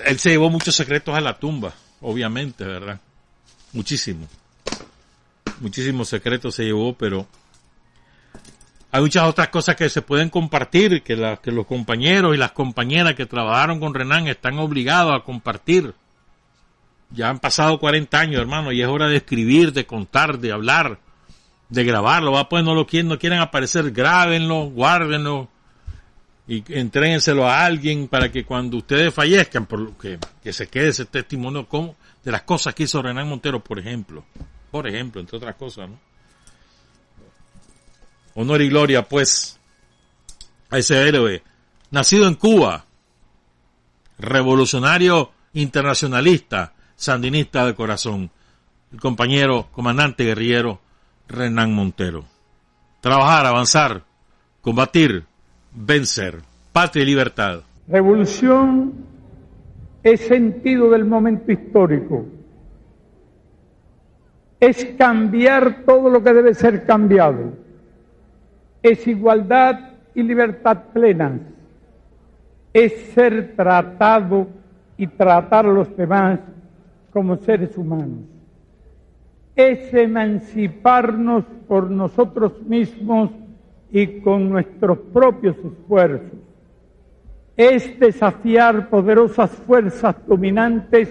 [0.05, 3.01] él se llevó muchos secretos a la tumba, obviamente, ¿verdad?
[3.73, 4.29] Muchísimo.
[5.61, 7.27] Muchísimos secretos se llevó, pero
[8.97, 12.53] hay muchas otras cosas que se pueden compartir, que, la, que los compañeros y las
[12.53, 15.93] compañeras que trabajaron con Renan están obligados a compartir.
[17.11, 20.99] Ya han pasado 40 años, hermano, y es hora de escribir, de contar, de hablar
[21.69, 25.49] de grabarlo, va pues no lo quieren, no quieren aparecer, grábenlo, guárdenlo
[26.49, 31.05] y entréguenselo a alguien para que cuando ustedes fallezcan, por que, que se quede ese
[31.05, 34.25] testimonio como de las cosas que hizo Renan Montero, por ejemplo,
[34.71, 35.99] por ejemplo, entre otras cosas, ¿no?
[38.37, 39.59] Honor y gloria, pues,
[40.71, 41.43] a ese héroe,
[41.91, 42.85] nacido en Cuba,
[44.19, 48.31] revolucionario internacionalista, sandinista de corazón,
[48.93, 50.81] el compañero, comandante guerrillero
[51.29, 52.25] Renan Montero.
[53.01, 54.03] Trabajar, avanzar,
[54.61, 55.25] combatir,
[55.73, 56.43] vencer.
[56.73, 57.61] Patria y libertad.
[57.89, 58.93] Revolución
[60.03, 62.27] es sentido del momento histórico.
[64.61, 67.66] Es cambiar todo lo que debe ser cambiado.
[68.89, 69.79] Es igualdad
[70.15, 71.41] y libertad plenas.
[72.73, 74.47] Es ser tratado
[74.97, 76.41] y tratar a los demás
[77.11, 78.37] como seres humanos
[79.57, 83.31] es emanciparnos por nosotros mismos
[83.91, 86.39] y con nuestros propios esfuerzos.
[87.57, 91.09] Es desafiar poderosas fuerzas dominantes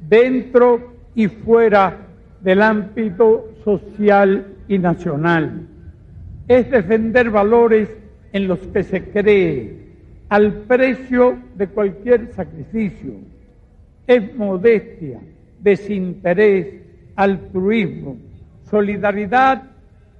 [0.00, 1.98] dentro y fuera
[2.40, 5.68] del ámbito social y nacional.
[6.48, 7.88] Es defender valores
[8.32, 9.84] en los que se cree
[10.28, 13.14] al precio de cualquier sacrificio.
[14.06, 15.20] Es modestia,
[15.60, 16.66] desinterés,
[17.16, 18.18] altruismo,
[18.70, 19.62] solidaridad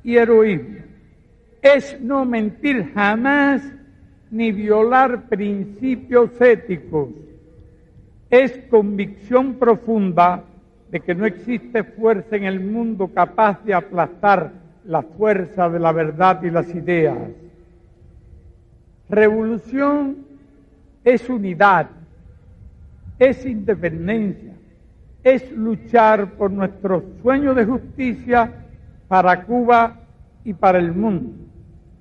[0.02, 0.78] y heroísmo.
[1.60, 3.62] Es no mentir jamás
[4.30, 7.08] ni violar principios éticos.
[8.30, 10.44] Es convicción profunda
[10.90, 15.92] de que no existe fuerza en el mundo capaz de aplastar la fuerza de la
[15.92, 17.16] verdad y las ideas.
[19.08, 20.16] Revolución
[21.02, 21.88] es unidad,
[23.18, 24.52] es independencia,
[25.22, 28.52] es luchar por nuestro sueño de justicia
[29.08, 30.00] para Cuba
[30.44, 31.30] y para el mundo,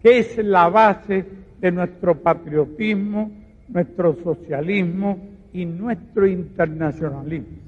[0.02, 1.26] que es la base
[1.60, 3.32] de nuestro patriotismo,
[3.70, 5.18] nuestro socialismo
[5.54, 7.63] y nuestro internacionalismo.